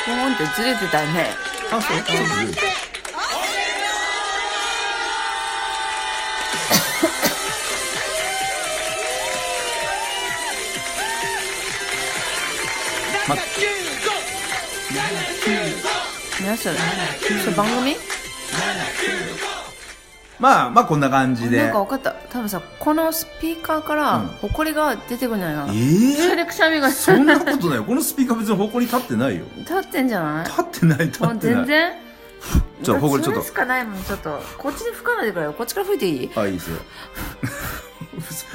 [0.06, 1.36] ポーンってずれてたよね。
[1.74, 2.88] あ、そう、そ
[13.30, 13.36] ま
[16.46, 16.76] 何それ
[17.44, 17.96] それ番組？
[20.39, 21.58] まあ、まあこんな感じで。
[21.58, 22.13] なんか分かった。
[22.30, 25.74] 多分さ、このスピーカーから、うんホコリが出てくるんじゃないかな。
[25.74, 27.84] えそれでくしゃみがそんなことないよ。
[27.84, 29.46] このスピーカー別に埃立ってないよ。
[29.58, 30.46] 立ってんじゃない？
[30.46, 31.56] 立ってない、立もうってない。
[31.56, 31.94] 全然
[32.84, 33.52] ちょ、埃ちょっとそれし。
[33.52, 34.42] かないもん、ちょっと。
[34.58, 35.54] こっちに吹かないでくれよ。
[35.54, 36.32] こっちから吹いていい？
[36.36, 36.78] あ、いいですよ。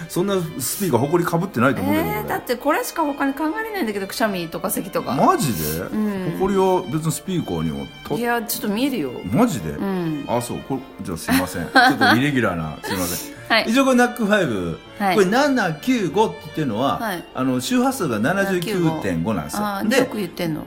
[0.09, 2.07] そんなスピーカー埃かぶってないと思うけど。
[2.07, 5.15] えー、だってこれしか他に考えれないんだけど、くしゃみとか咳とか。
[5.15, 5.85] マジで？
[5.97, 9.11] ん埃は別にスピーカーにもといや、ちょっと見えるよ。
[9.31, 10.25] マジで、うん。
[10.29, 10.59] あ、そう。
[10.61, 11.65] これ、じゃあすいません。
[11.65, 13.35] ちょっとイレギュラーな、すいません。
[13.49, 13.65] はい。
[13.69, 20.65] 一応これナックファイブ、はいこれ795って言ってるのは、はいあの周波数が79.5なんですよあーよでく言ってんの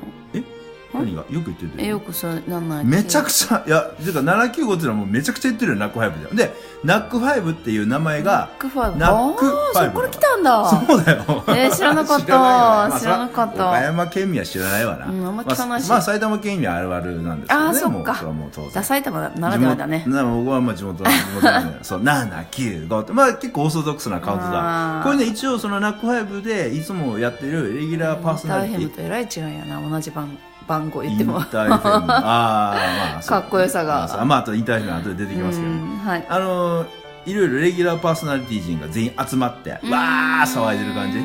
[0.94, 1.22] 何が？
[1.30, 2.86] よく言ってるえ、よくそう、なんない。
[2.86, 8.98] めちゃくちゃいやていうか795っていうのはもうめちゃくちゃ言ってるよナックファイブででナックファイブっていう名前ナがックファイブ？
[9.00, 9.92] ナックファイブ。
[9.92, 10.70] そこから来たんだ。
[10.88, 11.44] そうだよ。
[11.48, 12.26] えー知らなかった。
[13.00, 15.90] 知らなかったまあ岡山県民は知らないわな、うんあんま聞かないし。
[15.90, 17.68] まあ、まあ埼玉県民はあるあるなんですけどね。
[17.68, 18.14] あーそっか。
[18.14, 18.84] もうそれはもう当然。
[18.84, 20.04] 埼玉ならではだね。
[20.08, 21.80] な僕はまあ地元地元なんで。
[21.84, 23.14] そう795って。
[23.14, 24.52] まあ結構オーソドックスなカウントあ。
[24.52, 31.40] だーこれね一応そのナックファイブでいつもやってるレギュラーパーソナ大変リティとえらい違いやな、同じ番番号イ言っても。
[31.40, 36.26] ンター FM あーまあかっこよさがまあまああとインター FM 後で出てきますけどうんはい。
[36.28, 36.88] あのー
[37.28, 41.20] いろいろレギュラーパーソナリティ陣が全員集まってわー騒いでる感じ？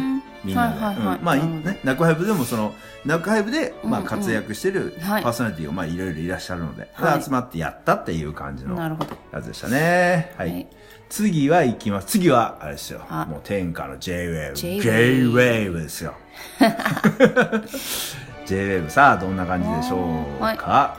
[0.44, 2.74] みんなで、はいはいはいうんまあねナックファイブでもその
[3.04, 9.16] ナックファイブでまあ活躍してるパはいーソナリティがまあいろいろいらっしゃるので、はい集まってやったっていう感じのなるほど。
[9.32, 10.32] やつでしたね。
[10.36, 10.50] はい。
[10.50, 10.66] はい
[11.08, 12.06] 次は行きます。
[12.06, 13.02] 次は、あれですよ。
[13.10, 13.98] あもう天下の。
[13.98, 16.14] J-Wave J-Wave ですよ。
[18.52, 20.98] J-Wave さあ、どんな感じでしょうはいか。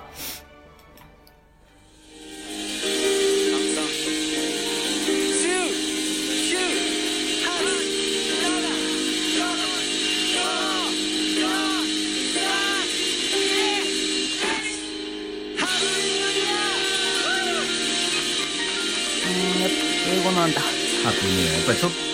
[19.25, 19.75] うん、やっぱ
[20.09, 20.59] 英語なんだ。
[20.59, 22.12] あとね、やっぱりちょっと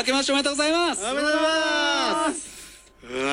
[0.00, 1.04] 明けましておめでとうございます。
[1.04, 2.50] おめでとうございます。
[3.02, 3.32] うわ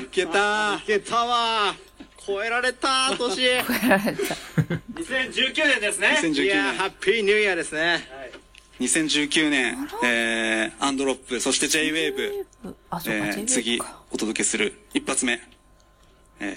[0.00, 0.76] ーいけた。
[0.82, 1.74] いけたわ。
[2.26, 3.42] 超えられた年。
[3.44, 4.34] やられた。
[4.94, 6.16] 2019年ですね。
[6.22, 6.44] 2019年。
[6.44, 8.08] いやーハッピーニューイヤーですね
[8.80, 14.00] 2019年、えー、アンドロップ、そして J-Wave、えー、次か。
[14.10, 15.40] お届けする一発目、
[16.40, 16.56] え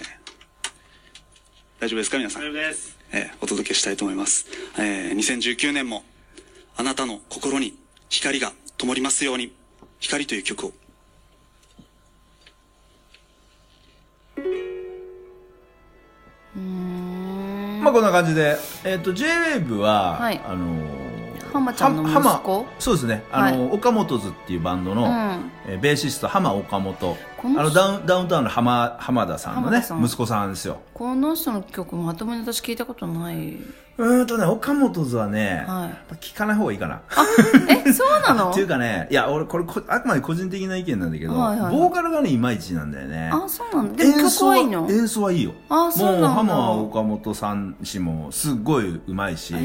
[1.78, 2.42] 大丈夫ですか皆さん？
[2.42, 2.46] 大。
[2.46, 2.96] 丈夫です。
[3.12, 4.46] えーお届けしたいと思います。
[4.78, 6.04] えー2019年も
[6.78, 7.76] あなたの心に
[8.08, 9.52] 光が灯りますように、
[9.98, 10.72] 光という曲を。
[17.82, 20.98] まあこんな感じで、えっ、と、J-Wave は、はいあのー
[21.52, 23.24] 浜ちゃんの息子そうですね。
[23.32, 27.16] あの、は岡本図っていうバンドの、うんえーベーシスト浜岡本。
[27.40, 30.80] このあのダウン、ダウンタウンの浜、浜田さんのね息子さんですよ。
[30.92, 33.56] この人の曲まともに私聞いたことない。
[33.98, 37.00] うーんとね、岡本図はね、はい聞かない方がいいかな。
[37.68, 38.50] え、そうなの？
[38.50, 43.30] っていうかね、いや、俺、これこ、あくまで個人的な意見なんだけど、はいはいボーカルがね、いまいちなんだよね。
[43.32, 44.88] あ、そうなのでも曲はいいの？
[44.90, 45.52] 演奏はいいよ。
[45.68, 49.62] あそうなもう、浜岡本さん氏も、すっごい上手いし、もう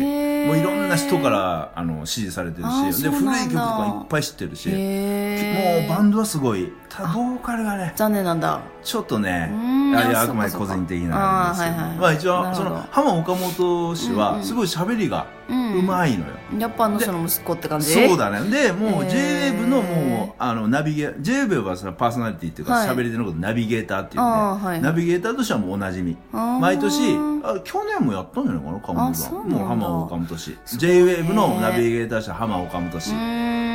[0.57, 6.71] いろんな人から、あの、支持されてるあし、で、古い曲とかいっぱい知ってるし、もうバンドはすごい。
[6.95, 8.61] ただ、ボーカルがね、残念なんだ。
[8.83, 9.51] ちょっとね
[9.95, 15.73] あいやああくまで個人的なんですけど、はいはいまあ一応、その、浜岡本氏は、すごい喋りがうん。
[15.75, 16.33] うまいのよ。
[16.57, 17.93] やっぱあの人の息子って感じ？
[17.93, 18.49] そうだね。
[18.49, 19.09] で、もうへー。
[19.09, 22.89] J-Wave のもう、あの、ナビゲー、J-Wave はそのパーソナリティっていうか、はい。
[22.89, 24.83] 喋り手のことナビゲーターっていうあーはいね。
[24.83, 26.17] ナビゲーターとしてはもうおなじみ。
[26.31, 29.11] 毎年、あ、去年もやったんじゃないかな、カウントダウン。
[29.11, 29.55] あそうなんだ。
[29.57, 30.57] もう浜岡本氏。
[30.77, 33.13] J-Wave のナビゲーターとしては浜岡本氏。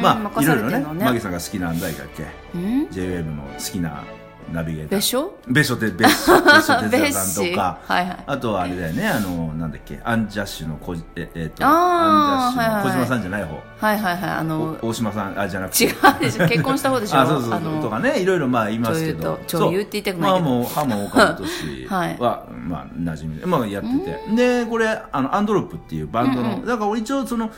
[0.02, 2.24] まあ、いろいろね、マギさんが好きな誰だっけ？
[2.54, 4.04] うん ?J-Wave の好きな
[4.52, 4.96] ナビゲーター。
[4.98, 5.32] 別所？
[5.48, 13.54] 別所って、別所、 別所哲也さんとか、はいはいあとはあれだよね、あの、なんだっけ、アンジャッシュのこじ、え、えっと、アンジャッシュの小島さんじゃない方。
[13.80, 14.30] はいはいはい。
[14.30, 15.84] あの、お大島さん、あ、じゃなくて。
[15.84, 16.48] 違うでしょ。
[16.48, 17.20] 結婚した方でしょ？
[17.20, 17.60] あ、そうそうそう。
[17.60, 19.38] のとかね、いろいろまあ言いますけど。
[19.46, 23.88] 女優って言いたくないけどまあもう、浜岡本氏はまあ、馴染みで、まあやって
[24.34, 24.36] て。
[24.64, 27.50] で、これ、あの、アンドロップっていうバンドの、だから俺一応その、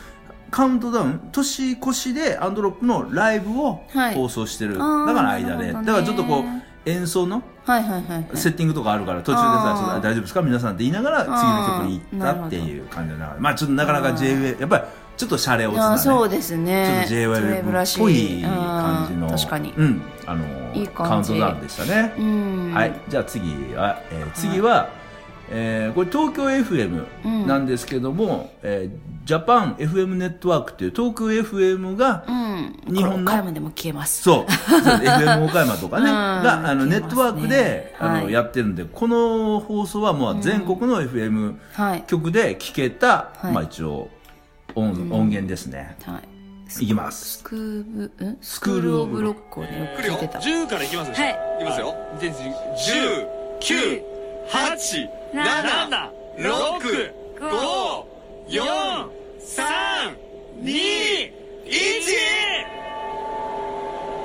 [0.51, 7.43] カウントダウン年越しでアンドロップのライブをはい放送してる、だから間で、だからちょっとこう演奏の。
[7.67, 7.73] セ
[8.49, 10.43] ッティングとかあるから途中でさ大丈夫ですか？
[10.43, 13.21] 皆さんって言いながら次の曲に行ったっていう感じで。
[13.39, 14.85] まあちょっとなかなか J-WAVE やっぱり
[15.17, 17.05] ちょっとシャレオツな、ね、あそうですね。
[17.07, 19.75] ちょっとしっぽい感じのうん確かに。
[19.77, 20.03] うん。
[20.27, 21.35] あのいい感じ。
[21.35, 22.73] カウントダウンでしたね、うん。
[22.75, 22.95] はい。
[23.09, 24.89] じゃあ次は、えー次は、
[25.53, 32.95] えーこれ東京 FM なんですけども、えージャパン FM ネットワークっていう東京 FM が、うん。
[32.95, 34.23] 日本の岡山でも消えます。
[34.23, 34.53] そう。
[34.53, 36.07] そう FM 岡山とかね。
[36.11, 42.03] うんが、あの、ねットワークで、あの、はいやってるんで、この放送はもう全国の FM はい。
[42.09, 44.09] 局で聞けた、はいまあ一応、
[44.75, 45.97] 音音源ですね。
[46.05, 46.19] は
[46.81, 46.85] い。
[46.85, 47.85] いきますスクー
[48.19, 48.39] ブ、ん？
[48.41, 50.39] スクールオブロックをね、よく聞いてた。
[50.39, 53.27] 10からいきますでしょはいいきますよ10
[53.61, 54.03] 9
[54.51, 58.05] 8 7 6 5
[58.49, 58.61] 4
[59.39, 59.63] 3
[60.63, 61.33] 2
[61.67, 61.71] 1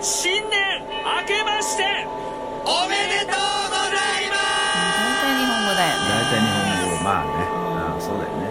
[0.01, 1.83] 新年明けまして
[2.65, 4.35] おめでとうございま
[4.97, 6.09] 大体日本語だよね。
[6.09, 7.29] 大体日本語、まあね。
[7.45, 8.49] ああそうだよね。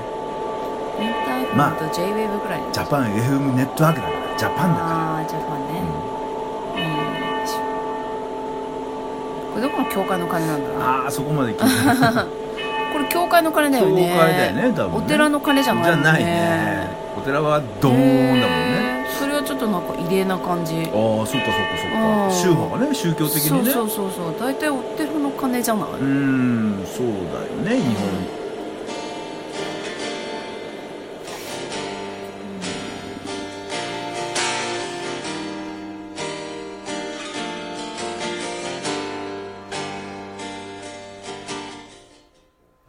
[1.01, 5.54] インターフまあォンと J-WAVE ぐらいにジャパン FM ネットワークだから、ジャパンだかああ、ジャパン
[9.55, 10.69] これどこの教会の鐘なんだ？
[10.69, 10.87] ろうら。
[11.05, 12.27] ああ、そこまで聞いてない。
[12.93, 14.13] これ教会の鐘だよね。
[14.13, 16.03] 教会だよね多分ねお寺の鐘じゃないね。
[16.03, 16.89] じゃないね。
[17.17, 19.07] お寺はドーンだもんね。
[19.19, 20.75] それはちょっとなんか異例な感じ。
[20.75, 21.43] ああ、そっかそっか
[21.79, 22.35] そっうんか。
[22.35, 23.71] 宗派がね、宗教的にね。
[23.71, 24.41] そうそうそうそう。
[24.41, 25.89] 大体お寺の鐘じゃない？
[25.91, 26.05] うー
[26.83, 28.44] んそうだよね日本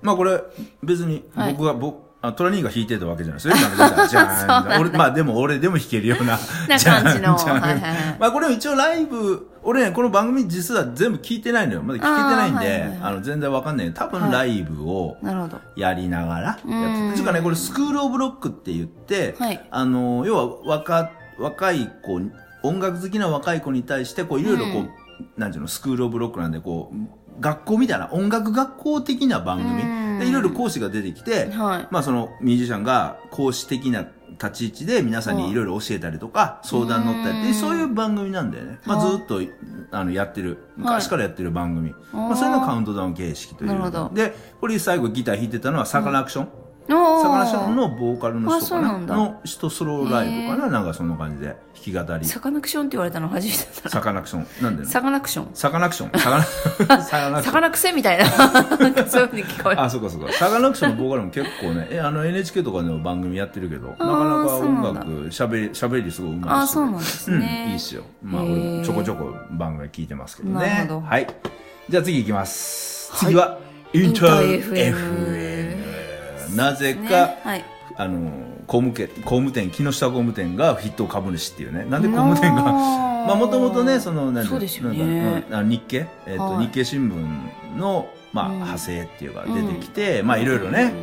[0.06, 0.40] まあこれ
[0.84, 1.54] 別にはい。
[1.54, 3.56] 僕が、僕あトラニーが弾いてたわけじゃないですよ。
[3.56, 6.40] 今のじゃーん俺まあでも俺でも弾けるような。
[6.68, 7.38] な感じの。
[8.20, 11.84] まあこれも一応ライブ俺ねこの番組実は全部聞いてないのよ。
[11.84, 13.94] まだ聞けてないんであの全然わかんない。
[13.94, 15.60] 多分ライブをなるほど。
[15.76, 17.18] やりながらやってうんて。
[17.18, 19.68] つうかね、これスクールオブロックって言って、はい。
[19.70, 22.22] あの、要は若、若い子、
[22.64, 24.86] 音楽好きな若い子に対して、こう、いろいろこ
[25.38, 26.96] う、なんていうの、スクールオブロックなんで、こう、
[27.40, 38.80] 学校みたいな、音楽学校的な番組うんで、いろいろ講師が出てきて、はいまあそのミュージシャンが講師的な立ち位置で皆さんにいろいろ教えたりとか、相談乗ったりってそういう番組なんだよね。
[38.86, 39.42] まあずっと、
[39.92, 41.94] あの、やってる、昔からやってる番組。
[42.12, 44.14] まあそれのカウントダウン形式という。
[44.14, 46.65] で、これ最後ギター弾いてたのはサカナクション。
[46.88, 48.98] サカナクションのボーカルの人かな？
[48.98, 50.70] んだなの人ソロライブかな？
[50.70, 52.26] なんかそんな感じで弾き語り。
[52.26, 54.64] サカナクションって言われたの初めてだサカナクション？
[54.64, 56.20] なんでサカナクションサカナクション。
[56.20, 56.52] サカナサ
[56.86, 57.44] カナクション。
[57.44, 58.26] サカナクセみたいな。
[59.08, 59.82] そういうふうに聞こえる。
[59.82, 60.32] あ、そうかそうか。
[60.34, 66.54] サカナクションのボーカルも結構ね、え、あの NHK とかでも番組やってるけど、なかなかそうなんだ音楽、喋り、喋りすごいうまいし。
[66.64, 68.04] あそうなんですねうん、いいっすよ。
[68.24, 70.60] まあ、俺ちょこちょこ番組聞いてますけどね。
[70.60, 71.28] なるほどはい。
[71.90, 73.12] じゃあ次行きます。
[73.16, 73.58] 次は、
[73.94, 75.45] インターインター FM。
[76.56, 77.66] なぜか、ねはい。
[77.98, 78.32] あの、
[78.68, 81.86] 工務店、工務店、木下工務店が筆頭株主っていうね。
[81.86, 82.64] なんで工務店が、
[83.26, 85.24] まあもともとね、その、なんてそうですよね。
[85.24, 86.66] なんかうんあ日経、えっ、と、はい。
[86.66, 88.54] 日経新聞の、まあ、うん。
[88.56, 90.94] 派生っていうか出てきて、まあいろいろね、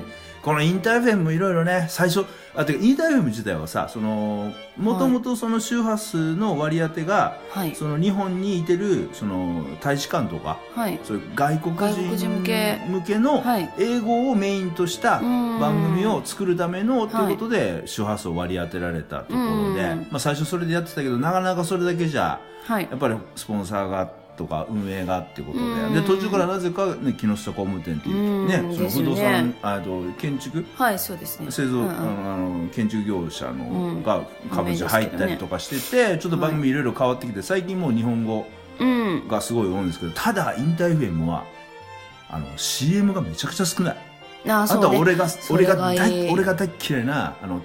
[0.42, 7.74] このインターフェムもいろいろね、最初、あ、てかインターフェム自体はさ、その、もともとその周波数の割り当てが、はい。
[7.74, 11.00] その日本にいてる、その、大使館とか、はい。
[11.02, 12.78] そういう外国人人向け。
[12.88, 13.72] 向けのはい。
[13.78, 15.60] 英語をメインとしたうん。
[15.60, 17.32] 番組を作るためのとい。
[17.32, 19.80] うことで周波数を割り当てられたところで。
[19.82, 20.06] うん。
[20.10, 22.88] まあ最初それでやってたけどなかなかそれだけじゃはい。
[22.90, 22.96] や。
[22.96, 25.94] っぱりスポンサーがとか運営がってことうん。
[25.94, 30.64] でで途中からなぜかね木下工務店っていうねうんその不動産ねあと建築？
[30.74, 31.50] はい、そうですね。
[31.50, 31.84] 製造、あ
[32.36, 34.02] の建築業者の、うん。
[34.02, 38.46] が株主入ったりとかしてて、ちょっと番組いろいろ変わってきて、最近もう日本語
[38.80, 39.28] うん。
[39.28, 41.44] がすごい多いんですけどただインター FM は
[42.28, 43.96] あの CM がめちゃくちゃ少ない。
[44.46, 45.74] あー、あとは俺がそ俺が
[46.32, 47.62] 俺が大っ嫌いなあの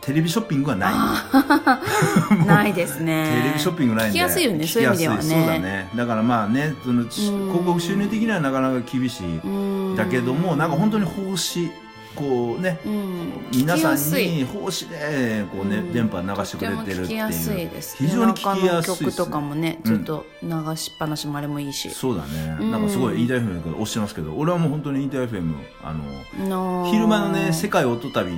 [0.00, 0.94] テレビショッピングはない。
[2.46, 3.42] ないですね。
[3.42, 4.18] テレビショッピングないんで。
[4.18, 5.22] 聞きやすいよね、そういう意味ではね。
[5.22, 9.38] そうだねだからまあねその広告収入的にはなかなか厳しい。
[9.38, 9.48] う
[9.92, 9.96] ん。
[9.96, 11.70] だけどもなんか本当に奉仕
[12.14, 13.32] こうねうん。
[13.52, 15.92] 皆さんに奉仕でこうね、うん。
[15.92, 18.08] 電波流してくれてるっていう非常に聞きやすい。
[18.08, 21.90] 夜中の曲とかもね、うんずっと流しっぱなしもあれもいいし。
[21.90, 22.70] そうだね、うん。
[22.70, 25.94] なんかすごいインターだけど押してますけど俺はもう本当にインター FM あ
[26.40, 28.32] のの昼間のね、世界音旅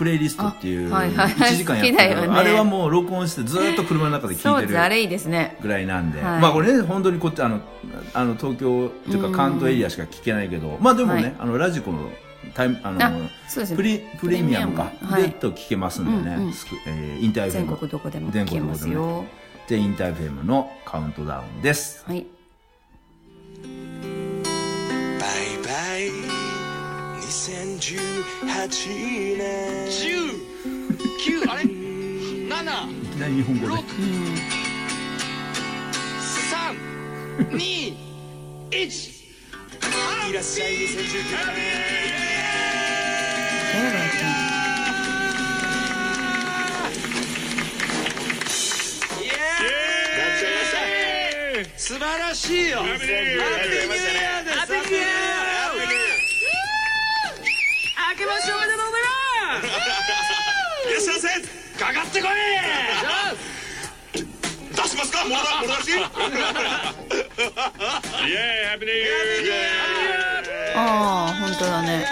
[0.00, 5.58] プレイリストっていう、あはいはいはい1時間やってる、あれはもう録音してずっと車の中で聞いてるれいいですね。
[5.60, 7.60] ぐらいなんで、はいまあこれね、本当にこっち、あの、
[8.14, 12.10] あの東京っていうか関東エリアしか聞けないけど、まあでもね、はいあのラジコの
[12.54, 12.98] タイム、あの、
[13.76, 14.90] プレ、プレミアムか。
[15.16, 16.36] で、と聞けますんでね。
[16.36, 17.76] うんうんスクえーインターフェ全ム。
[17.76, 19.26] 国どこでも全聞けますよ。
[19.68, 22.04] で、インターフェムのカウントダウンです。
[22.06, 22.24] はい。
[23.62, 23.66] バ
[25.26, 26.29] イバイ
[27.80, 31.70] 2018年19あれ7
[33.02, 33.72] いきなり日本語で。
[33.72, 33.82] 3
[37.56, 37.96] 2
[38.70, 38.84] 1
[40.28, 41.32] いらしい2019
[43.72, 44.50] 誰がやってんの
[51.78, 53.38] 素晴らしいよハッピーニューイ
[54.22, 54.39] ヤー
[58.20, 59.72] けましておめでとうございます
[60.88, 61.40] いらっしゃいませ
[61.80, 62.30] かかってこい。
[64.70, 65.90] 出しますかもらもらし
[70.76, 72.06] ああ、本当だね。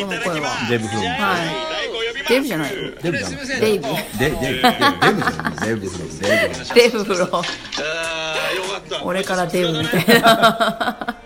[0.00, 0.50] うん、この声は。
[0.68, 1.08] デブフロム。
[1.08, 1.70] はい。
[2.28, 2.72] デブじゃない。
[2.76, 2.90] よ。
[3.02, 3.30] デブじゃん。
[3.36, 3.88] デデイブ。
[4.18, 5.56] デデデブじゃん。
[5.56, 5.80] デブ。
[5.80, 6.74] デブ。
[6.74, 7.42] デブフロ。
[9.04, 11.19] 俺からデブみたいな。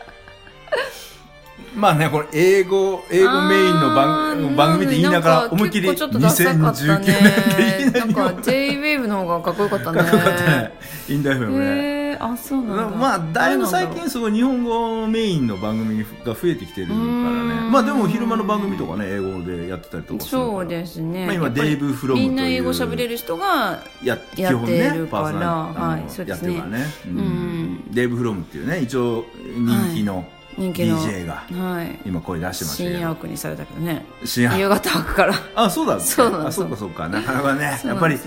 [1.85, 9.99] まあね、これ英語、英語メインのあ番ー番組って言いながら思いっきり結構ちょっとダサかった2019ね年でいきなりなんか J-WAVE の方がかっこよかったね。
[9.99, 10.73] かっこよかったね。
[11.11, 12.17] インターフェムね。
[12.19, 12.97] あ、そうなんだ。
[12.97, 17.05] まあ、だいぶ最近すごい日本語メインの番組が増えてきてるからね。
[17.05, 20.25] んまあでも昼間の番組とかね、英語でやってたりとうか。
[20.25, 21.27] そうですね。
[21.27, 30.25] まあ今デイブフロムというみんな英語喋れる人が、や基やって本ねるからパーソナリはいそうですねね、うんうんデイブ・フロムっていうね一応人気の
[30.57, 31.99] 人気の DJ がはい。
[32.05, 34.05] 今声出してましたけ深夜にされたけどね。
[34.23, 35.35] 夕方枠から。
[35.55, 38.19] あそうだそうなんそうかそうかなかなかねやっぱり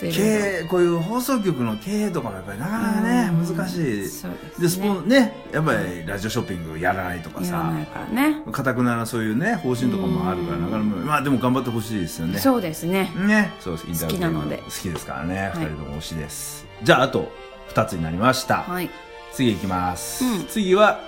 [0.00, 8.42] 経営こういう放送局の経営とかもやっぱりなかなかねうん難しいそうですねでスポンねやっぱりラジオショッピングやらないとかさやらないからね。
[8.50, 13.10] かたくななそういうね方針とかもあるからなかなかまあでも頑張ってほしいですよねそうですね。
[13.16, 13.86] ね、そうです。
[13.88, 15.52] インタービュー好きなので好きですからね。
[15.54, 16.66] い二、人とも推しです。
[16.82, 17.32] じゃあ、あと
[17.68, 18.62] 二つになりました。
[18.62, 18.90] はい。
[19.32, 20.24] 次行きます。
[20.24, 21.00] うん次は、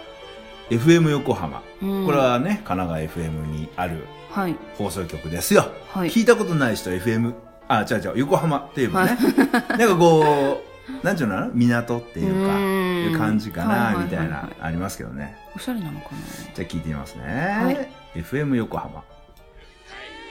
[0.70, 1.62] FM 横浜。
[1.83, 4.57] うんこれはね、神奈川 FM にあるはい。
[4.79, 5.70] 放送局ですよ。
[5.92, 7.35] はい聞いたことない人 FM、
[7.68, 9.16] あ、違う違う、横浜って言えばね。
[9.68, 10.62] なんかこ
[11.03, 11.51] う、なんていうのかな？
[11.53, 12.62] 港っていうか、うん
[13.11, 15.37] いう感じかな、はいはいはいはいみたいな、ありますけどね。
[15.55, 16.07] おしゃれなのか
[16.55, 17.90] じゃあ聞いてみますね。
[18.14, 19.03] FM 横浜。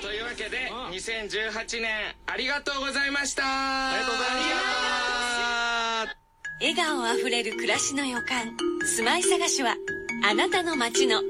[0.02, 1.92] というわけで2018年
[2.26, 6.12] ありがとうございましたありがとうございま
[6.60, 9.76] 笑顔あふれる暮らしの予感住まい探しは
[10.24, 11.28] あなたの街の住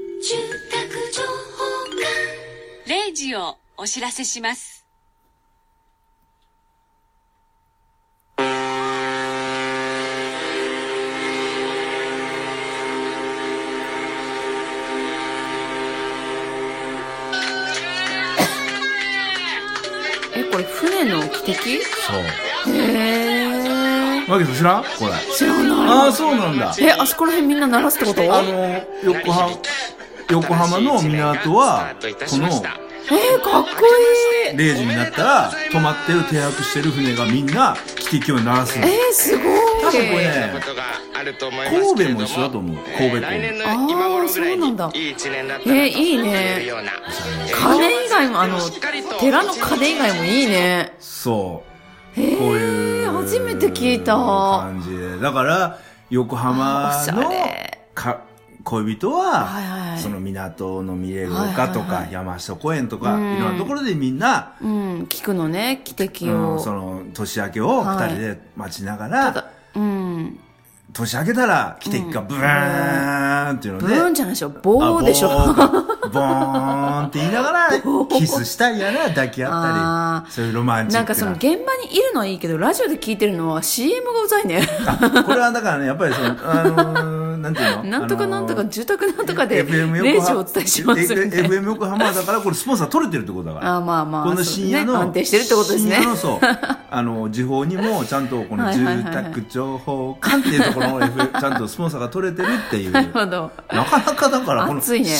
[0.70, 1.64] 宅情報
[2.86, 4.86] 館0時をお知らせします
[20.50, 21.80] これ船の汽笛？
[21.82, 22.74] そう。
[22.76, 23.31] へー。
[24.28, 24.82] マギさん知らん？
[24.82, 25.12] これ。
[25.36, 25.88] 知らない。
[25.88, 26.74] ああ、そうなんだ。
[26.80, 28.22] え、あそこら辺みんな鳴らすってこと？
[28.34, 29.50] あの、横浜、
[30.30, 32.06] 横浜の港は、こ
[32.38, 32.46] の、
[33.10, 33.68] えー、かっこ
[34.50, 34.56] いい。
[34.56, 38.86] 0時になったら、止まってる、停泊してる船がみんな、汽笛を鳴らすの。
[38.86, 39.44] えー、すごい。
[39.82, 40.52] 多分これね
[41.22, 41.50] 神戸
[42.14, 46.62] も一緒だと思う神戸港あーそうなんだいい一年だったらえーいいね
[47.52, 48.58] 鐘以外も、あの、
[49.20, 50.94] 寺の鐘以外もいいね。
[50.98, 51.62] そ
[52.16, 52.20] う。
[52.20, 52.22] こう
[52.56, 52.91] いう。
[53.12, 54.14] 初めて聞いた。
[54.16, 55.18] 感じで。
[55.18, 55.78] だから、
[56.10, 57.78] 横浜のれ。
[57.94, 58.20] か
[58.64, 59.98] 恋人はいは、はい。
[59.98, 62.12] その港の見れる丘とかはいはいは、い。
[62.12, 63.40] 山下公園とか、いうん。
[63.40, 66.54] ろんなところでみんな、うん、聞くのね、汽笛を。
[66.54, 70.38] うんその年明けを二人で待ちながら、ただ、うん。
[70.92, 75.28] 年明けたら、汽笛がブーンっていうので、ブーンじゃないでしょ、ボーでしょ。
[76.04, 77.68] あボーンって言いながら、
[78.10, 80.98] キスしたりやな、抱き合ったり、そういうロマンチックな。
[81.00, 84.66] なんかその現場にいるのはいいけど、ラジオで聞いてるのは CM がうざいね。
[84.86, 87.84] あこれはだからね、やっぱりその、あのーなんていうの？
[87.98, 91.48] なんとかなんとか、あのー住宅なんとかで、FM 0横浜時をお伝えしますみたいな。
[91.48, 93.76] FM 横浜だから、これスポンサー取れてるってことだから。
[93.76, 96.38] あまあまあこの深夜の、安定してるってことですね深夜のそう、
[96.90, 101.08] あの、時報にも、ちゃんとこの住宅情報館っていうところの
[101.40, 102.92] ちゃんとスポンサーが取れてるっていう。
[102.92, 103.50] なるほど。
[103.72, 105.12] なかなかだから、この深夜、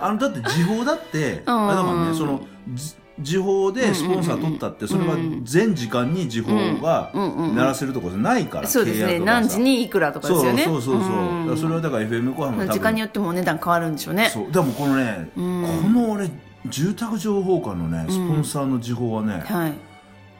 [0.00, 2.40] あの、だって時報だって、うんあれだからね、その、
[2.74, 9.18] じ時報でスポンサー取ったって、それは全時間に時報が鳴らせるところじゃないから、そうですね。
[9.18, 10.64] 何時にいくらとかですよね。
[10.64, 11.12] そうそうそうそう。
[11.12, 14.30] んだからそれはだから FM 横浜多分時間によってもお値段変わるんでしょうね。
[14.32, 14.52] そう。
[14.52, 16.30] でもこのね、んこの俺、
[16.66, 19.74] 住宅情報館のね、スポンサーの時報はね、はい。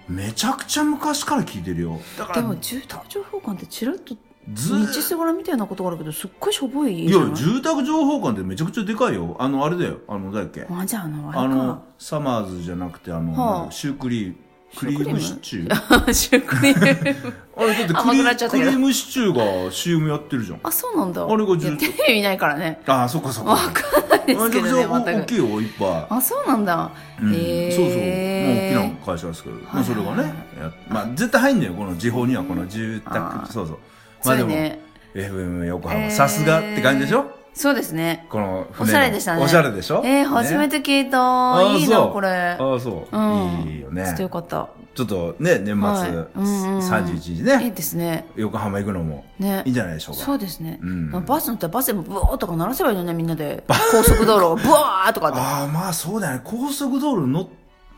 [0.09, 2.00] めちゃくちゃ昔から聞いてるよ。
[2.18, 4.16] だから、でも住宅情報館ってちらっと
[4.49, 7.11] 道すがらみたいなことがあるけど、すっごいしょぼいい？
[7.11, 9.36] や住宅情報館ってめちゃくちゃでかいよ。
[9.38, 9.99] あのあれだよ。
[10.09, 10.66] あの誰だっけ？
[10.70, 11.82] あ、じゃあ、あの、あれあのか。
[11.99, 13.70] サマーズじゃなくてあの、はあ。
[13.70, 14.34] シュークリー
[14.76, 16.12] クリームシチュー。
[16.12, 17.34] シュークリーム。
[17.57, 20.61] あれだってク甘リクリームシチューが CM やってるじゃん。
[20.62, 21.24] あ、そうなんだ。
[21.24, 22.80] あれが住いやテレビ見ないからね。
[22.86, 23.51] ああそっかそっか。
[23.51, 25.26] わかんないですけどね、めちゃくちゃ大。
[25.26, 26.07] きいよいっぱい。
[26.11, 26.90] あ、そうなんだ。
[27.20, 28.74] うんへそうそう、え。
[28.76, 33.78] もう大きな会社ですけど、まあ、はいそれがね、やまあ、絶対入んのよ、この時報には、この住宅、そうそう。
[34.24, 34.80] まあでも、ね
[35.14, 37.30] FM 横浜、えーさすがって感じでしょ？
[37.54, 38.26] そうですね。
[38.30, 39.42] この船のおしゃれでしたね。
[39.42, 40.02] おしゃれでしょ？
[40.04, 41.62] えー、初めてて聞いた。
[41.76, 42.28] いいな、これ。
[42.28, 43.16] ああ、そう。
[43.16, 43.68] うん。
[43.68, 44.68] いいよねちょっとよかった。
[44.94, 48.26] ちょっとね、年末、はいうんうんうん31日いいね、ですね。
[48.36, 49.62] 横浜行くのも、ね。
[49.64, 50.22] いいんじゃないでしょうか。
[50.22, 50.78] そうですね。
[50.82, 53.64] うんバス乗ったらバスでもブワーとか鳴らせばいいのね、みんなで。
[53.66, 55.40] 高速道路をブワーとかで。
[55.40, 56.42] ああ、まあそうだよね。
[56.44, 57.48] 高速道路の、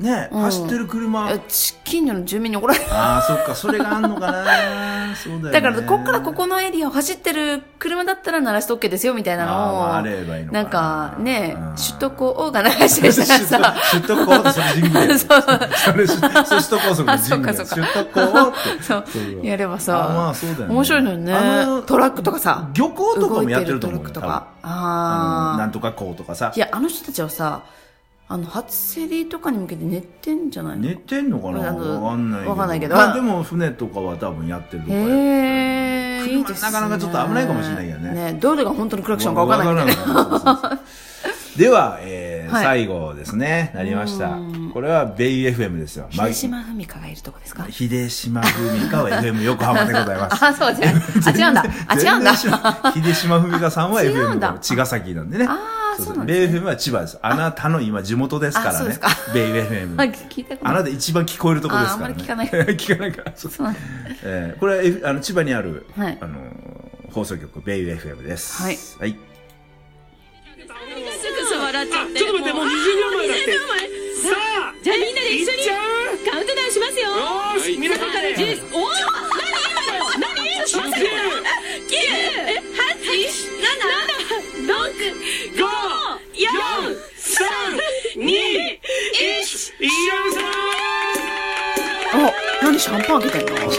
[0.00, 1.30] ね、うん走ってる車。
[1.84, 2.86] 近所の住民に怒られる。
[2.90, 4.44] ああ、そっか、それがあんのかな。
[5.14, 5.52] そうだよね。
[5.52, 9.94] だから、こっからここのエリアを走ってる車だったら鳴らして OK ですよ、みたいなのを。
[9.94, 15.42] あればいいのかななんか、ねうん、首都高をが流してるしたらさ、首都高ってそれ神宮だよそう
[15.84, 18.82] それ、首都高速のあそ神宮っかそっか首都高って。
[18.82, 21.82] そうやればさ、あまあそうだよね面白いのよねあの。
[21.82, 24.46] トラックとかさ、漁港とかもやってると思うよトラックとか。
[24.62, 26.52] あのなんあとか港とかさあ。
[26.56, 26.58] い。
[26.58, 27.62] や、あの人たちはさ、
[28.32, 30.82] あの、初競りとかに向けて寝てんじゃないの？
[30.84, 31.68] 寝てんのかな？
[31.68, 32.50] あのわかんないけど。
[32.50, 34.98] わかんないけどまあでも船とかは多分やってるとかへ
[36.22, 36.70] え、いいですね。
[36.70, 40.14] 車なかなかちょっと危ないかもしれないけどねね、どれが本当のクラクションかわからないみたいな。
[40.14, 40.80] わからないそうそうそう
[41.58, 43.70] では、えーはい最後ですね。
[43.74, 44.38] なりました。
[44.72, 46.06] これはベイ FM ですよ。
[46.10, 47.66] 秀島文香がいるとこですか？
[47.70, 50.42] 秀島文香は FM 横浜でございます。
[50.46, 50.96] あ、そうじゃん。
[50.96, 51.00] あ、
[51.30, 51.64] 違うんだ。
[51.88, 52.34] あ、違うんだ。
[52.36, 55.46] 秀島文香さんは FM 茅ヶ崎なんでね。
[55.48, 57.18] あーそそうなんですねベイ FM は千葉です。
[57.22, 58.98] あなたの今地元ですからね。
[59.34, 59.96] ベイあ FM。
[60.28, 62.14] 聞いたことあなた一番聞こえるとこですからね。
[62.28, 63.32] ああんまり聞かない 聞かないから。
[63.36, 63.80] そうそうなんだ
[64.24, 66.40] えーこれは F- あの千葉にある、はいあのー
[67.12, 68.62] 放送局ベイ FM です。
[68.62, 68.78] はい。
[69.00, 69.10] はい。
[69.10, 69.16] す
[71.32, 79.00] ぐさ笑っちゃってちょっと待ってもう20秒前だって20秒前さあじゃあみんなで一緒にいっちゃうカウントダウンしますよよーし皆さんで10おお何？
[79.00, 81.00] 今のよ何まさか9
[83.10, 83.49] 8
[86.50, 86.58] 4
[88.16, 88.28] 3 2 1
[89.80, 90.40] イヤムさ
[92.12, 93.72] お、何シャンパン開けてんの？
[93.72, 93.74] い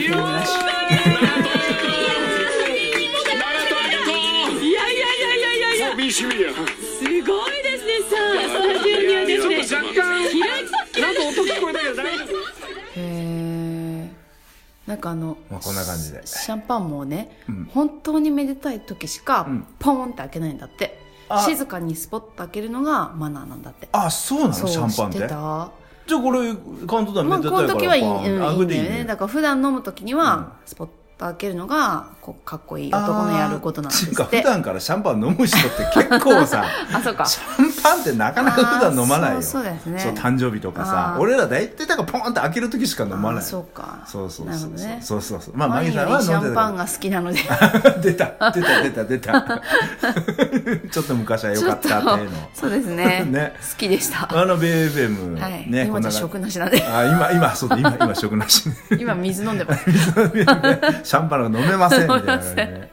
[0.00, 0.10] や。
[6.04, 10.04] いすごいですねさあスタジオにはですねちょっと若干
[11.00, 12.51] なんか音聞こえたけど大丈夫
[12.96, 21.00] へーなんかあの、まあこんな感じでシャンパンもね、うん本当にめでたい時しかうん、ポーンって開けないんだって。
[21.28, 23.88] あ静かにスポッと開けるのがマナーなんだって。
[23.92, 24.52] あ、そうなの？
[24.52, 25.18] シャンパンって？
[25.18, 25.70] 知ってじゃあ
[26.06, 26.52] たこれ、
[26.86, 27.68] カウントダウンまあ、めでたいから。
[27.68, 28.76] この時はいい,、パうん、いいんだ。
[28.76, 29.04] よね。
[29.04, 30.88] だから普段飲む時には、スポッ
[31.22, 34.14] と開けるのが、こう、かっこいい男のやることなんですって。
[34.14, 37.24] ていうか普段からシャンパン飲む人って結構さ、 あ、そうか。
[37.24, 39.42] シャンパンってなかなか普段飲まないよ。
[39.42, 43.38] そうそうですねそう、誕生日とかさ俺ら大体だからポンって開ける時しか飲まない。
[43.38, 44.00] あそうか。
[44.06, 44.70] そうそうそうそう。
[44.72, 44.98] ね。
[45.02, 45.56] そうそうそう。
[45.56, 47.38] まあ、ママギギさんは飲んシャンパンが好きなので。
[48.02, 49.32] 出た、出た、出た、出た。
[50.90, 52.38] ちょっと昔は良かったっていうの。
[52.54, 53.24] そうですね。
[53.28, 54.28] ね好きでした。
[54.30, 55.40] あの、ベイ FM。
[55.40, 55.70] はい。
[55.70, 56.82] ね、今じゃ食なしなんで。
[56.82, 58.64] あ、今、今、そうだ、今、今、食なし。
[58.98, 59.84] 今水飲んでます。
[61.12, 62.90] シャンパンが飲めません、みたいなね。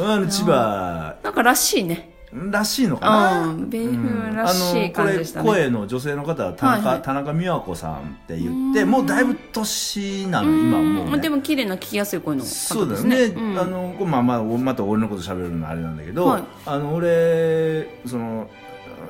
[0.00, 2.14] あの、千葉、なんからしいね。
[2.32, 3.40] らしいのかな。
[3.42, 3.68] うん。
[3.68, 5.66] ベイフらしい感じでしたあのこれね。
[5.66, 12.80] 声の女性の方は田中,、はいはい田中美和子さんって言ってもうだいぶ年なの今もう、ね、でも綺麗な聞きやすい声の方ですね。
[12.80, 18.48] そうだよね、うんあのまあまあまた俺のこと喋るのはあれなんだけど、はいあの俺その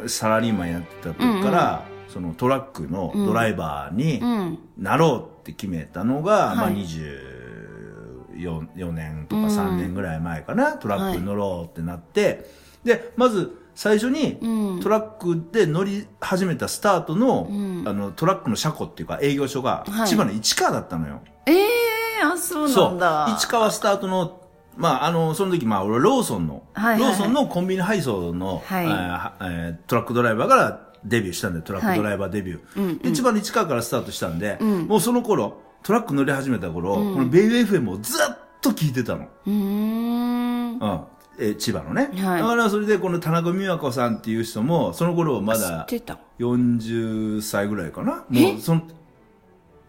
[0.09, 4.59] サラリーマンやってた時から、そのトラックのドライバーにうん。
[4.77, 6.85] なろうって決めたのが、まあはい
[8.37, 12.47] 24 4年とか3年ぐらい前かな、トラックに乗ろうってなって、
[12.85, 14.81] でまず最初にうん。
[14.81, 17.85] トラックで乗り始めたスタートの,、ん。
[17.87, 20.09] あのトラックの車庫っていうか営業所がはい。
[20.09, 21.21] 千葉の市川だったのよ。
[21.47, 23.37] ええー、あ、そうなんだ。
[23.39, 24.41] 市川スタートの、
[24.77, 27.11] まあ、あの、その時、まあ、俺、ローソンの、はいはいはい。
[27.11, 28.87] ローソンのコンビニ配送の、はい。
[28.87, 32.61] えーはえートラックドライバーからデビューしたんで、トラックドライバーデビュー。
[32.77, 32.85] うん。
[32.85, 34.87] うんで一番市川からスタートしたんで、ん。
[34.87, 39.29] もうその頃、トラック乗り始めた頃、このベイビー FM をずっと聞いてたの。
[39.47, 40.79] うーん。
[40.79, 41.01] うん。
[41.39, 42.11] えー千葉のね。
[42.15, 46.19] はいだからそれでこの田中美和子さんっていう人も、その頃まだてた。
[46.39, 48.25] 40歳ぐらいかな。
[48.33, 48.53] え？
[48.53, 48.83] もうその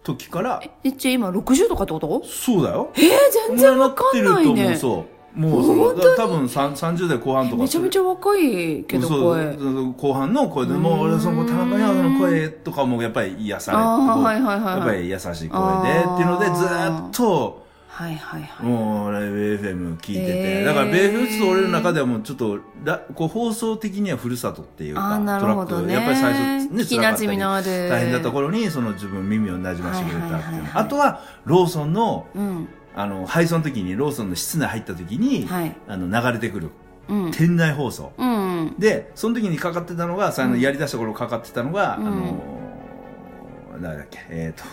[0.03, 2.23] 時から、え、じゃあ今60とかってこと？
[2.25, 2.91] そうだよ。
[2.95, 3.11] えー、
[3.47, 4.75] 全然わかんないね。
[4.75, 5.14] そう。
[5.35, 7.63] もうその多分さん30代後半とか。
[7.63, 9.53] めちゃめちゃ若いけど声。
[9.57, 14.77] そう後半の声でもう俺その田中陽の声とかもやっぱり癒されてはいはいはいはい。
[14.77, 18.65] やっぱり優しい声でっていうのでずーっとはいはいはい。
[18.65, 20.65] もうライブ FM 聞いてて、へー。
[20.65, 25.25] だからベーフーツと俺の中ではもうちょっとラこう放送的にはふるさとっていうかね。
[25.39, 26.39] トラックやっぱり最初
[26.73, 27.89] ね聞き馴染みのある。
[27.89, 30.71] 大変だった頃にその自分耳をなじませてくれたっていうの、はいはいはいはい。
[30.73, 35.75] あとはローソンのうんあの配送の時にローソンの室内入った時に、はい。
[35.87, 36.69] あの流れてくる
[37.09, 37.31] うん。
[37.31, 42.07] 店内放送、うんでその時にかかってたのが、さあのやりだした頃かかってたのが、うん。
[42.07, 42.55] あのー
[43.81, 44.63] 誰だっけえっ、と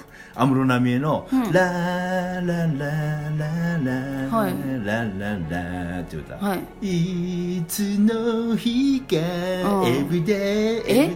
[0.41, 1.53] 安室奈美恵の「うん。
[1.53, 2.91] ラーララ
[3.37, 4.55] ララはい
[4.87, 11.11] ラララ」って歌、はいいつの日か、うん Everyday え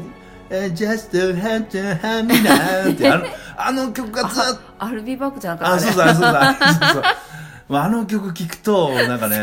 [0.48, 3.26] Just a hat to have me now ってあの
[3.58, 6.92] あの曲がずっとアルビーバックじゃなかったあ、そうそう、あそうだ、そう。
[6.92, 7.02] そう。
[7.68, 9.38] まああの曲聴くと、なんかね、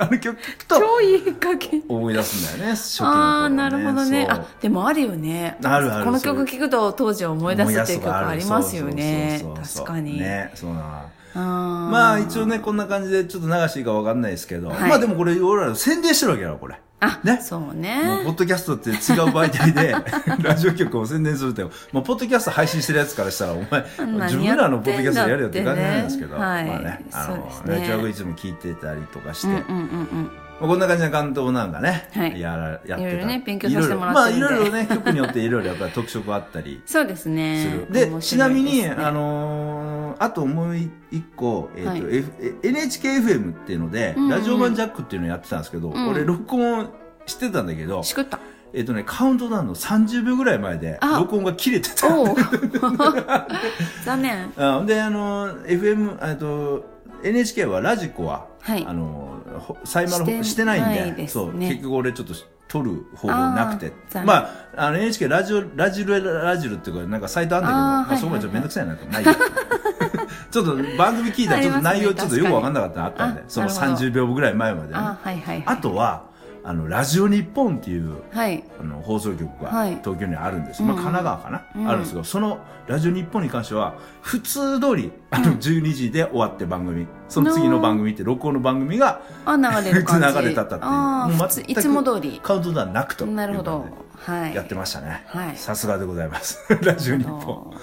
[0.00, 3.22] あの曲聴くと、超いい加減思い出すんだよね、初期の頃、ね。
[3.22, 4.26] ああなるほどね。
[4.28, 5.56] あでもあるよね。
[5.64, 9.42] あるあるこの曲聴くと当時を思い出すっていう曲ありますよね。
[9.74, 11.10] 確かに、ね、そうなの。
[11.34, 11.42] あー。
[11.90, 14.90] まあ一応ね、こんな感じでちょっと流していいかわかんないですけど、はい。
[14.90, 16.80] まあでもこれ、俺ら宣伝してるわけやろ、これ。
[17.02, 17.40] あね。
[17.42, 18.96] そうもうねポッドキャストって違う
[19.32, 19.92] 媒体で
[20.40, 27.80] ラジオ局を宣伝するって、まあ、ポッドキャスト配信してるやつからしたら、お前、何自分らのポッドキャストやるよって感じなんですけど、はいまあね、あの、そうですね。
[27.80, 30.30] ラジオ局いつも聞いてたりとかして、うんうんうんうん。
[30.62, 32.40] まあ、こんな感じな関東なんかね、はい。
[32.40, 32.98] やらやってた。
[33.00, 34.38] いろいろね勉強させてもらってるんで。
[34.38, 40.90] いろいろまあいろいろね局によっていろいろやっぱり特色あったりそうですすねる、で面白いちなみに、ですねあのーあともう一
[41.36, 42.16] 個、えーとはい。
[42.16, 46.90] F NHKFM っていうので、うんうんラジオ版ジャックっていうのをやってたんですけど、ん俺録音
[47.26, 48.38] してたんだけど、しくった。
[48.74, 51.18] えっ、とねカウントダウンの30秒ぐらい前であ。
[51.18, 52.14] 録音が切れてた。
[52.16, 52.36] おお
[54.04, 54.52] 残念。
[54.56, 56.84] あであの FM えっと
[57.22, 58.84] NHK はラジコは、はい。
[58.86, 62.34] あのほサイマルしてしてないんでないですねそう結局俺ちょっと
[62.68, 63.92] 撮る方法なくて。
[64.14, 69.32] あまああの NHK ラジオラジルラジルっていうかなんかサイトあるんだけどあーまあ、はいそこまでちょっとめんどくさいなってないよ
[70.52, 74.06] ちょっと番組聞いたらちょっと内容ちょっとよくわかんなかったのあったんで、そのあなるほど。
[74.06, 74.94] 30秒ぐらい前までね。
[74.94, 75.56] あはいはい。
[75.56, 76.30] はいあとは
[76.64, 78.62] あのラジオ日本っていうはい。
[78.78, 79.96] あの放送局がはい。
[79.96, 81.02] 東京にあるんです、まあ、うん。
[81.02, 81.88] 神奈川かな、うん。
[81.88, 87.06] あるんですけどそのラジオ日本に関しては普通通りあの12時で終わって番組。
[87.28, 90.28] その次の番組って録音の番組があ流れる感じ。
[90.40, 91.38] 流れたったっていう。
[91.38, 92.40] もういつも通り。
[92.42, 93.86] カウントダウンなくとなるほど。
[94.24, 94.54] 感はい。
[94.54, 95.24] やってましたね。
[95.26, 95.56] はい。
[95.56, 96.60] さすがでございます。
[96.82, 97.74] ラジオ日本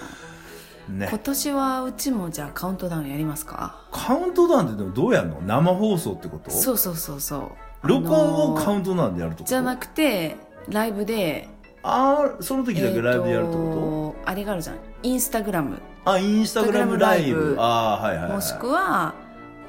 [0.89, 1.07] ね。
[1.09, 3.85] 今年はうちもじゃあカウントダウンやりますか？
[3.91, 5.41] カウントダウンってでもどうやるの？
[5.41, 6.51] 生放送ってこと？
[6.51, 7.37] そうそうそうそ
[7.83, 7.87] う。
[7.87, 9.43] 録音をカウンントダウンでやると？
[9.43, 10.35] じゃなくて
[10.67, 11.47] ライブで
[11.81, 14.77] ああその時だけライブでやるってこと、あれがあるじゃん。
[15.03, 15.79] インスタグラム。
[16.05, 17.55] あインスタグラムライブ。
[17.57, 19.13] ああはいはい、はい、もしくは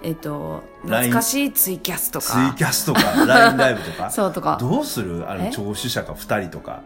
[0.03, 2.27] えっ、と LINE 懐かしいツイキャスとか。
[2.27, 3.03] ツイキャスとか。
[3.27, 4.11] LINE ライブとか？
[4.11, 4.57] そうとか。
[4.61, 5.31] どうする？
[5.31, 5.51] あのえ？
[5.51, 6.83] 聴取者が2人とか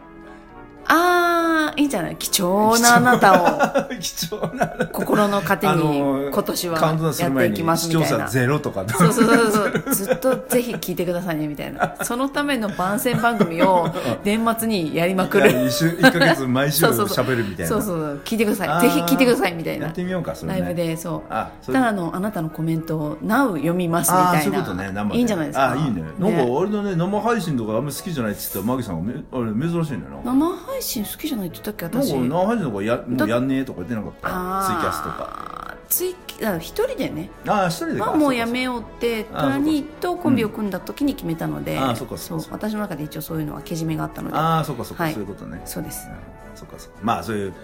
[0.86, 2.16] ああいいんじゃない。
[2.16, 3.88] 貴重なあなたを。
[4.00, 6.80] 貴重な心の糧あにの今年は
[7.18, 8.28] やっていきます視聴者みたいな。
[8.28, 8.84] ゼロとか。
[8.88, 9.94] そうそうそうそう。
[9.94, 11.94] ずっとぜひ聞いてくださいねみたいな。
[12.02, 13.88] そのための番宣番組を
[14.24, 15.50] 年末にやりまくる。
[15.50, 17.72] 1週一ヶ月毎週喋るみたいな。
[17.72, 18.80] そうそう聞いてください。
[18.82, 19.86] ぜひ聞いてくださいみたいな。
[19.86, 21.22] やってみようかそれ、ね、ライブでそう。
[21.30, 21.78] あそれ。
[21.78, 24.42] ただあのあなたのコメントを Now 読みますみたいな。
[24.42, 25.72] そういうことねいいんじゃないですか？
[25.72, 26.02] あいいね。
[26.18, 30.32] なんか俺のね生配信とかあんまり好きじゃないって言ったらマギさんがめあれ珍しいんだよな。
[30.32, 32.12] 生配信好きじゃないって言ったっけ私。
[32.12, 34.66] 生配信とかやもうやんねえとか言ってなかった？
[34.66, 35.16] ツイキャスとか。
[35.16, 37.30] かツイキあ一人でね。
[37.46, 38.06] ああ一人でか。
[38.06, 42.68] まあもうやめようってあトラニーとコンビを組んだ時に決めたので、うんあそっかそっかそっか。
[42.68, 44.36] 私の中で一応そういうのはけじめがあったので。
[44.36, 45.12] ああそっかそっか、はい。
[45.12, 45.60] そういうことね。
[45.64, 46.08] そうです。
[46.08, 46.10] ん。
[46.54, 46.98] そっかそっか。
[47.02, 47.54] まあそういう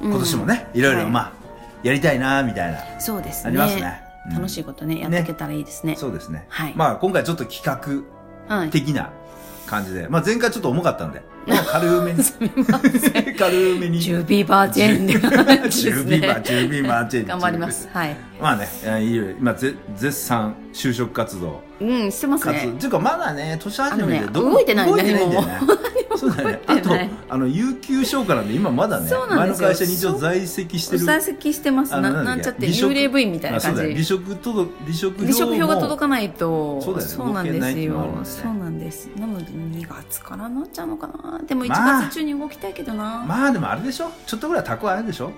[0.00, 0.10] うん。
[0.10, 1.10] 今年もね、いろいろはい。
[1.10, 1.32] まあ
[1.82, 3.00] やりたいなみたいな。
[3.00, 3.48] そうですね。
[3.48, 4.02] ありますね。
[4.28, 4.34] うん。
[4.36, 5.96] 楽しいことねやっていけたらいいですね。
[5.96, 6.72] そうですね、はい。
[6.74, 7.66] まあ今回ちょっと企
[8.48, 8.66] はい。
[8.66, 9.10] 画的な
[9.66, 11.22] 感じで、まあ前回ちょっと重かったんで。
[11.46, 12.24] まあ軽めに。
[13.38, 14.00] 軽めに。
[14.00, 15.12] ジュビバージェンで。
[15.70, 17.88] すュビバねジュビバチェン頑張ります。
[17.92, 18.16] はい。
[18.40, 21.62] まあねえいろいろ今ぜ絶賛就職活動。
[21.80, 22.72] うんしてますね。
[22.76, 25.60] っていうかまだね年始めあのね動いてない動いてないんだよね
[26.16, 26.60] そうだよね。
[26.66, 26.90] あと
[27.28, 32.10] あの有給消化なんで今まだね前の会社に一応在籍してる在籍してますな。
[32.22, 33.90] なんちゃって幽霊部員みたいな感あそうだよ。
[33.90, 38.20] 離じ職届離職離職票が届かかないとそうそうなんですよ。
[38.24, 39.06] そうなんです。
[39.16, 41.40] なので2月からなっちゃうのかな？
[41.46, 44.10] でも1まあ月中に動きたいけどな、まあでもあれでしょ？
[44.26, 45.30] ちょっとぐらい蓄えあるでしょ？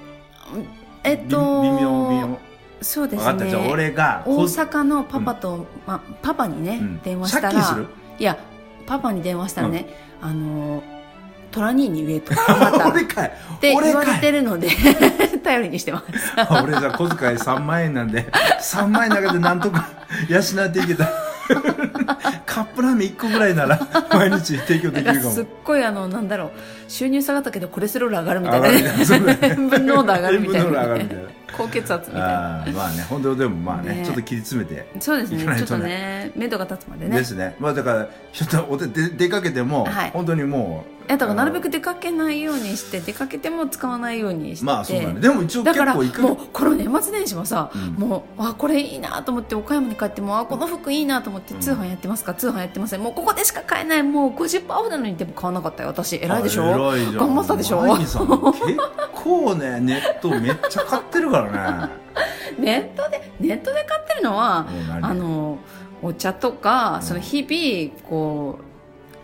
[1.05, 2.39] えっと微微妙微妙。
[2.83, 3.49] そうです分かった。
[3.49, 7.01] じゃあね俺が大阪のパパと、ま、パパにね、うん。
[7.03, 7.53] 電話したら
[8.19, 8.39] いや
[8.87, 9.87] パパに電話したらね、
[10.21, 10.83] あの
[11.51, 12.33] トラニーに言えと
[12.89, 13.33] 俺かい。
[13.61, 14.69] て言われてるので
[15.43, 16.07] 頼りにしてます。
[16.63, 18.31] 俺じゃあ小遣い3万円なんで
[18.61, 19.89] 3万円だけでなんとか
[20.29, 21.09] 養っていけた。
[22.47, 23.81] カップラーメン1個ぐらいなら、
[24.11, 25.31] 毎日提供できるかも。
[25.31, 26.51] すっごいあのなんだろう
[26.89, 28.69] 収入下がったけどコレステロール上がるみたいな。
[28.69, 30.69] ね塩分濃度上がるみたいな。
[30.69, 31.23] 上がる みたいな。
[31.57, 32.65] 高血圧みたいな。
[32.75, 34.03] まあね、本当でもまあね、ね。
[34.05, 34.87] ちょっと切り詰めて。
[35.01, 35.45] そうですね。
[35.57, 37.17] ちょっとねね目処が立つまでね。
[37.17, 37.57] ですね。
[37.59, 40.11] まあだから、ちょっとお手で出かけても、はい。
[40.11, 40.96] 本当にもう。
[41.09, 45.21] えだからなるべあく出かけないようにして出かけても使わないようにしてのまあそうだね。
[45.21, 45.95] でも一応だから。
[45.95, 46.07] もう
[46.53, 48.09] この年末年始もさ、うん。
[48.09, 53.01] もうあこれいいなと思って岡山に帰ってもあこの服いいなと思って通販やってますか、通販やってません。
[53.03, 56.17] もうここでしか買えないもう50%オフなのにでも買わなかったよ私。
[56.17, 56.65] 偉いでしょ？
[56.91, 57.17] あ偉いじゃん。
[57.17, 57.83] 頑張ったでしょ？
[57.97, 58.19] 結
[59.15, 61.91] 構ね、 ネットめっちゃ買ってるからね。
[62.59, 64.67] ネットでネットで買ってるのは
[65.03, 65.59] あの
[66.03, 68.65] お茶とか、その日々こう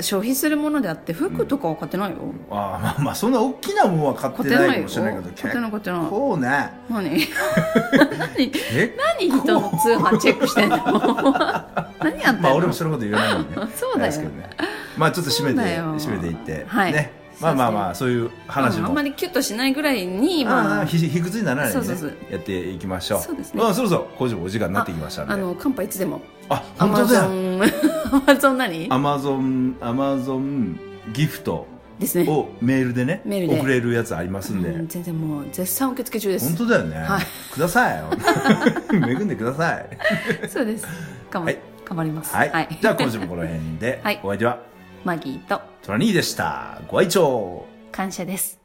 [0.01, 2.17] 消費するものであって服とかは買ってないよ、
[2.51, 6.71] ああ、まあまあ、そんな大きなものは買ってないかもしれないけど、買ってない買ってない結構ね。
[6.91, 7.11] 何？
[9.21, 9.31] 何？
[9.31, 10.77] 人の通販チェックしてんの？
[12.01, 13.67] 何やってんの、まあ俺もそのこと言わないん でね。
[13.77, 14.23] そうだよ。
[14.23, 14.51] ね。
[14.97, 16.65] まあちょっと締めて、締めていって。
[16.67, 16.93] はい。
[16.93, 17.22] ね。
[17.43, 18.81] まあまあまあ、そういう話も。
[18.81, 21.91] うんあんまりキュッとしないぐらいにあまああ、ひ卑屈にならないように
[22.31, 23.21] やっていきましょう。
[23.21, 25.35] そうですねまあそろそろ工事もお時間になってきましたんで。
[25.35, 27.31] あのカンパいつでもあ、本当だよ。
[27.31, 27.63] ン
[28.13, 28.87] アマゾン何？
[28.91, 30.79] アマゾン、アマゾン
[31.13, 31.67] ギフト
[31.99, 34.69] ですねをメールでね、メールで送れるやつありますんで。
[34.71, 36.97] うん全然もう絶賛受付中です本当だよね。
[36.99, 37.23] はい
[37.53, 38.03] ください。
[38.93, 39.87] 恵んでください。
[40.49, 40.87] そうです
[41.31, 42.79] 頑張,、はい頑張りますはい。
[42.81, 44.59] じゃあ今週もこの辺で、 はいお相手は
[45.05, 46.81] マギーとトラニーでした。
[46.89, 48.61] ご愛聴感謝です。